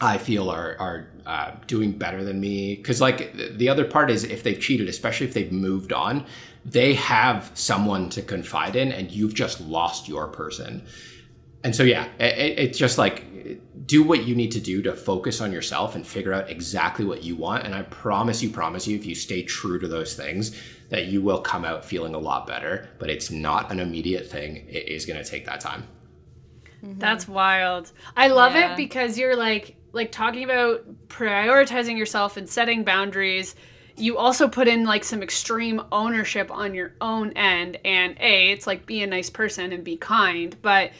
[0.00, 2.76] I feel are are uh, doing better than me.
[2.76, 6.26] Because like the other part is if they've cheated, especially if they've moved on,
[6.64, 10.86] they have someone to confide in, and you've just lost your person.
[11.62, 13.24] And so yeah, it, it's just like
[13.86, 17.22] do what you need to do to focus on yourself and figure out exactly what
[17.22, 17.64] you want.
[17.64, 20.58] And I promise you, promise you, if you stay true to those things,
[20.88, 22.88] that you will come out feeling a lot better.
[22.98, 24.66] But it's not an immediate thing.
[24.68, 25.86] It is going to take that time.
[26.82, 27.92] That's wild.
[28.16, 28.72] I love yeah.
[28.72, 33.54] it because you're like like talking about prioritizing yourself and setting boundaries.
[33.96, 38.66] You also put in like some extreme ownership on your own end and A, it's
[38.66, 40.90] like be a nice person and be kind, but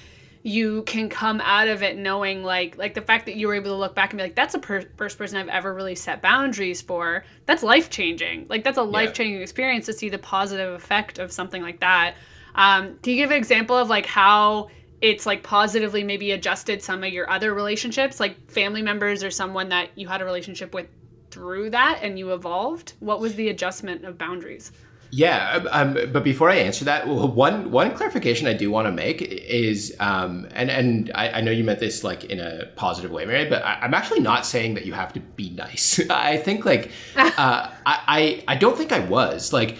[0.46, 3.70] you can come out of it knowing like like the fact that you were able
[3.70, 6.20] to look back and be like that's a per- first person I've ever really set
[6.20, 7.24] boundaries for.
[7.46, 8.46] That's life changing.
[8.48, 9.42] Like that's a life changing yeah.
[9.42, 12.16] experience to see the positive effect of something like that.
[12.54, 14.68] Um, can you give an example of like how
[15.04, 19.68] it's like positively maybe adjusted some of your other relationships, like family members or someone
[19.68, 20.86] that you had a relationship with
[21.30, 22.94] through that and you evolved?
[23.00, 24.72] What was the adjustment of boundaries?
[25.10, 29.20] Yeah, um, but before I answer that, one one clarification I do want to make
[29.22, 33.24] is, um, and and I, I, know you meant this like in a positive way,
[33.24, 36.00] Mary, but I, am actually not saying that you have to be nice.
[36.10, 39.76] I think like uh, I, I I don't think I was like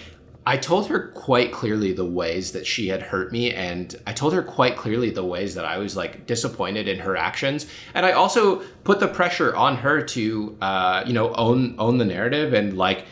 [0.47, 4.33] I told her quite clearly the ways that she had hurt me, and I told
[4.33, 7.65] her quite clearly the ways that I was like disappointed in her actions.
[7.95, 12.05] And I also put the pressure on her to, uh, you know, own own the
[12.05, 13.05] narrative and like,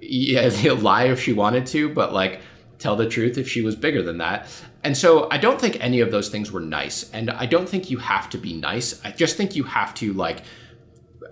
[0.00, 0.48] yeah,
[0.78, 2.40] lie if she wanted to, but like
[2.78, 4.46] tell the truth if she was bigger than that.
[4.84, 7.90] And so I don't think any of those things were nice, and I don't think
[7.90, 9.04] you have to be nice.
[9.04, 10.42] I just think you have to like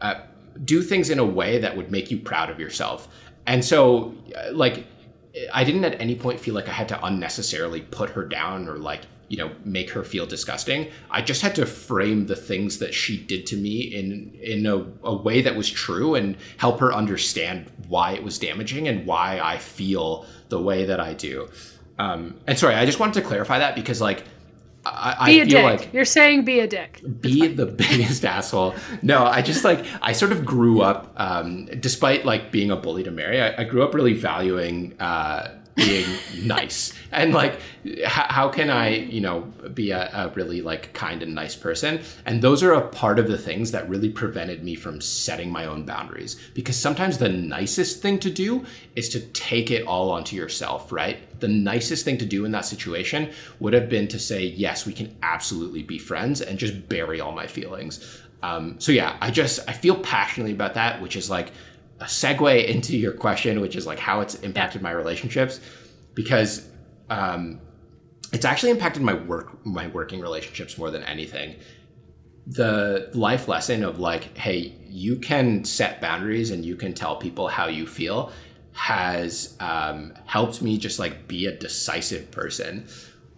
[0.01, 0.23] uh,
[0.65, 3.07] do things in a way that would make you proud of yourself.
[3.47, 4.87] And so, uh, like
[5.53, 8.79] I didn't at any point feel like I had to unnecessarily put her down or
[8.79, 10.89] like, you know, make her feel disgusting.
[11.11, 14.77] I just had to frame the things that she did to me in in a,
[15.03, 19.41] a way that was true and help her understand why it was damaging and why
[19.41, 21.49] I feel the way that I do.
[21.99, 24.25] Um, and sorry, I just wanted to clarify that because like
[24.87, 25.65] I, be I a dick.
[25.65, 27.01] Like You're saying be a dick.
[27.21, 28.75] Be the biggest asshole.
[29.03, 33.03] No, I just like I sort of grew up, um, despite like being a bully
[33.05, 33.41] to Mary.
[33.41, 36.07] I, I grew up really valuing uh, being
[36.43, 36.93] nice.
[37.11, 39.41] And like h- how can i you know
[39.73, 42.01] be a, a, really like kind and nice person?
[42.27, 45.67] And those are a part of the things that really prevented me from setting my
[45.67, 46.37] own boundaries.
[46.55, 48.65] Because sometimes the nicest thing to do
[48.95, 51.19] is to take it all onto yourself right?
[51.41, 54.93] The nicest thing to do in that situation would have been to say yes we
[54.93, 58.21] can absolutely be friends and just bury all my feelings.
[58.43, 61.51] Um, so yeah i just i feel passionately about that which is like
[62.05, 65.59] a segue into your question, which is like how it's impacted my relationships,
[66.15, 66.69] because
[67.09, 67.61] um,
[68.33, 71.57] it's actually impacted my work, my working relationships more than anything.
[72.47, 77.49] The life lesson of like, hey, you can set boundaries and you can tell people
[77.49, 78.31] how you feel
[78.73, 82.87] has um, helped me just like be a decisive person.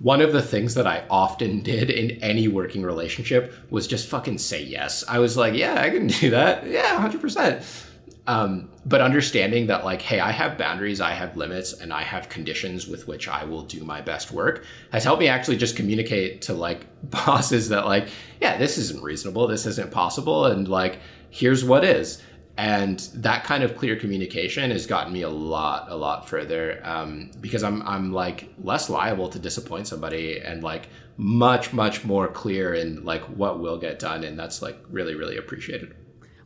[0.01, 4.39] One of the things that I often did in any working relationship was just fucking
[4.39, 5.05] say yes.
[5.07, 6.67] I was like, yeah, I can do that.
[6.67, 7.87] Yeah, 100%.
[8.29, 12.29] Um, but understanding that like hey i have boundaries i have limits and i have
[12.29, 16.43] conditions with which i will do my best work has helped me actually just communicate
[16.43, 18.09] to like bosses that like
[18.41, 20.99] yeah this isn't reasonable this isn't possible and like
[21.37, 22.23] here's what is.
[22.59, 27.31] And that kind of clear communication has gotten me a lot a lot further um,
[27.39, 30.89] because i'm i'm like less liable to disappoint somebody and like
[31.19, 35.37] much much more clear in like what will get done and that's like really really
[35.37, 35.95] appreciated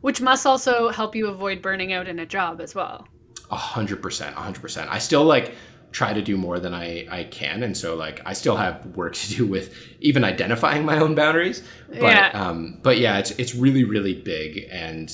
[0.01, 3.07] which must also help you avoid burning out in a job as well.
[3.49, 4.89] A hundred percent, a hundred percent.
[4.91, 5.53] I still like
[5.91, 7.63] try to do more than I, I can.
[7.63, 11.63] And so like I still have work to do with even identifying my own boundaries.
[11.89, 12.29] But yeah.
[12.33, 15.11] um but yeah, it's it's really, really big and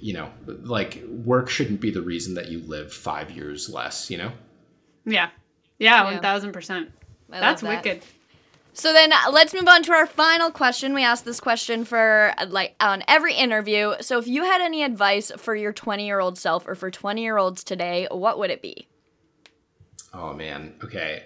[0.00, 4.18] you know, like work shouldn't be the reason that you live five years less, you
[4.18, 4.32] know?
[5.04, 5.30] Yeah.
[5.78, 6.20] Yeah, Yeah.
[6.20, 6.88] 1000%.
[7.28, 7.84] That's that.
[7.84, 8.02] wicked.
[8.76, 10.92] So then uh, let's move on to our final question.
[10.92, 13.94] We ask this question for uh, like on every interview.
[14.02, 17.22] So if you had any advice for your 20 year old self or for 20
[17.22, 18.86] year olds today, what would it be?
[20.12, 20.74] Oh man.
[20.84, 21.22] Okay.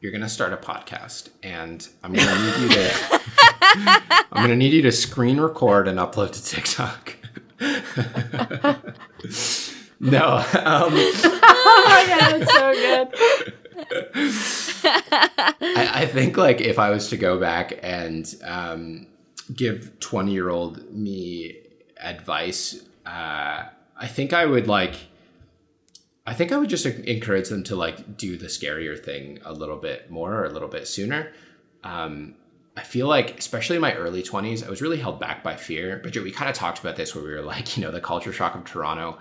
[0.00, 3.20] You're gonna start a podcast, and I'm gonna need you to.
[4.32, 7.16] I'm gonna need you to screen record and upload to TikTok.
[10.00, 10.44] no.
[10.62, 10.94] Um,
[11.62, 13.08] Oh my god, it's so good.
[14.82, 19.06] I, I think like if I was to go back and um,
[19.54, 21.56] give 20 year old me
[21.98, 23.64] advice, uh,
[23.96, 24.94] I think I would like.
[26.26, 29.78] I think I would just encourage them to like do the scarier thing a little
[29.78, 31.32] bit more or a little bit sooner.
[31.82, 32.36] Um,
[32.76, 36.00] I feel like, especially in my early 20s, I was really held back by fear.
[36.02, 38.32] But we kind of talked about this where we were like, you know, the culture
[38.32, 39.18] shock of Toronto.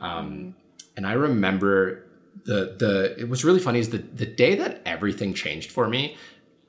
[0.00, 0.56] Um,
[0.96, 2.07] and I remember
[2.44, 6.16] the the it was really funny is the the day that everything changed for me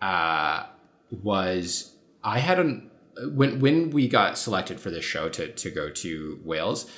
[0.02, 0.64] uh,
[1.10, 2.90] was I had an
[3.34, 6.90] when when we got selected for this show to to go to Wales.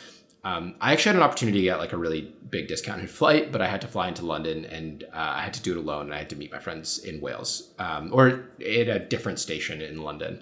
[0.44, 3.62] Um, I actually had an opportunity to get like a really big discounted flight, but
[3.62, 6.08] I had to fly into London and uh, I had to do it alone.
[6.08, 9.82] And I had to meet my friends in Wales um, or at a different station
[9.82, 10.42] in London.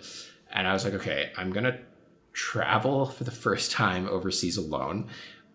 [0.51, 1.79] And I was like, okay, I'm gonna
[2.31, 5.07] travel for the first time overseas alone.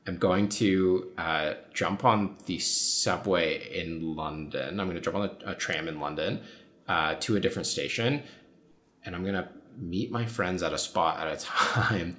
[0.06, 4.78] I'm going to uh, jump on the subway in London.
[4.78, 6.42] I'm going to jump on a, a tram in London
[6.88, 8.22] uh, to a different station,
[9.04, 9.48] and I'm going to
[9.78, 12.16] meet my friends at a spot at a time.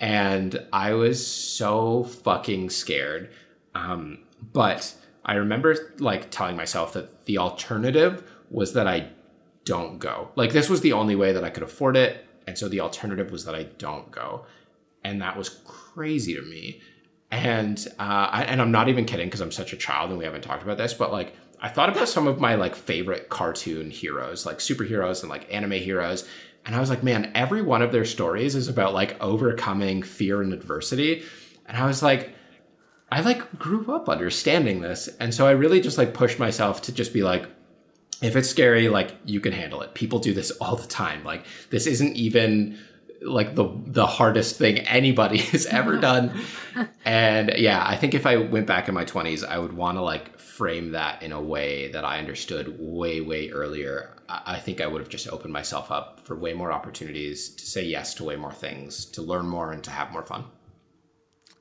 [0.00, 3.30] And I was so fucking scared.
[3.74, 4.18] Um,
[4.52, 9.10] but I remember like telling myself that the alternative was that I
[9.64, 10.30] don't go.
[10.36, 13.30] Like this was the only way that I could afford it, and so the alternative
[13.30, 14.44] was that I don't go,
[15.02, 16.82] and that was crazy to me.
[17.30, 20.24] And uh, I, and I'm not even kidding because I'm such a child and we
[20.24, 23.90] haven't talked about this, but like I thought about some of my like favorite cartoon
[23.90, 26.28] heroes, like superheroes and like anime heroes,
[26.64, 30.42] and I was like, man, every one of their stories is about like overcoming fear
[30.42, 31.24] and adversity,
[31.66, 32.34] and I was like.
[33.12, 35.08] I like grew up understanding this.
[35.20, 37.46] And so I really just like pushed myself to just be like,
[38.22, 39.94] if it's scary, like you can handle it.
[39.94, 41.22] People do this all the time.
[41.22, 42.78] Like this isn't even
[43.24, 46.32] like the the hardest thing anybody has ever done.
[47.04, 50.02] And yeah, I think if I went back in my 20s, I would want to
[50.02, 54.16] like frame that in a way that I understood way way earlier.
[54.28, 57.64] I I think I would have just opened myself up for way more opportunities to
[57.64, 60.44] say yes to way more things, to learn more and to have more fun.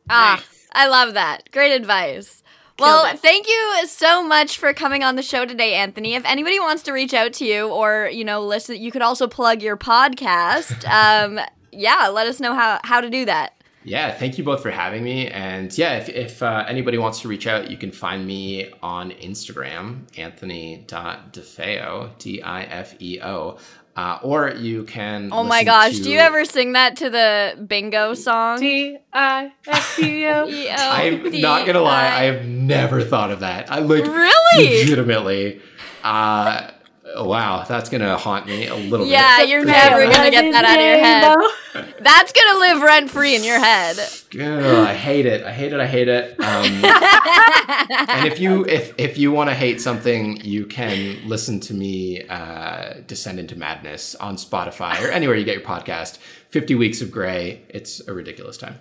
[0.10, 1.52] Ah, I love that.
[1.52, 2.43] Great advice.
[2.80, 3.20] Well, it.
[3.20, 6.16] thank you so much for coming on the show today, Anthony.
[6.16, 9.28] If anybody wants to reach out to you or, you know, listen, you could also
[9.28, 10.84] plug your podcast.
[10.94, 11.40] Um,
[11.72, 13.56] yeah, let us know how, how to do that.
[13.84, 15.28] Yeah, thank you both for having me.
[15.28, 19.12] And yeah, if, if uh, anybody wants to reach out, you can find me on
[19.12, 23.58] Instagram, anthony.difeo, D I F E O.
[23.96, 25.30] Uh, or you can.
[25.32, 28.60] Oh my gosh, to- do you ever sing that to the bingo song?
[28.60, 30.46] T I F T O.
[30.80, 33.72] I'm not gonna lie, I have never thought of that.
[33.72, 34.80] I like Really?
[34.80, 35.62] legitimately.
[36.04, 36.72] Uh,
[37.16, 39.50] wow, that's gonna haunt me a little Yeah, bit.
[39.50, 40.12] Yeah, you're never sure.
[40.12, 41.94] gonna get that out of your head.
[42.04, 43.98] That's gonna live rent free in your head.
[43.98, 44.40] Ugh,
[44.88, 45.44] I hate it.
[45.44, 45.80] I hate it.
[45.80, 46.40] I hate it.
[46.40, 46.66] Um,
[48.10, 52.28] and if you if if you want to hate something, you can listen to me
[52.28, 56.20] uh, descend into madness on Spotify or anywhere you get your podcast.
[56.50, 57.64] Fifty Weeks of Grey.
[57.70, 58.78] It's a ridiculous time.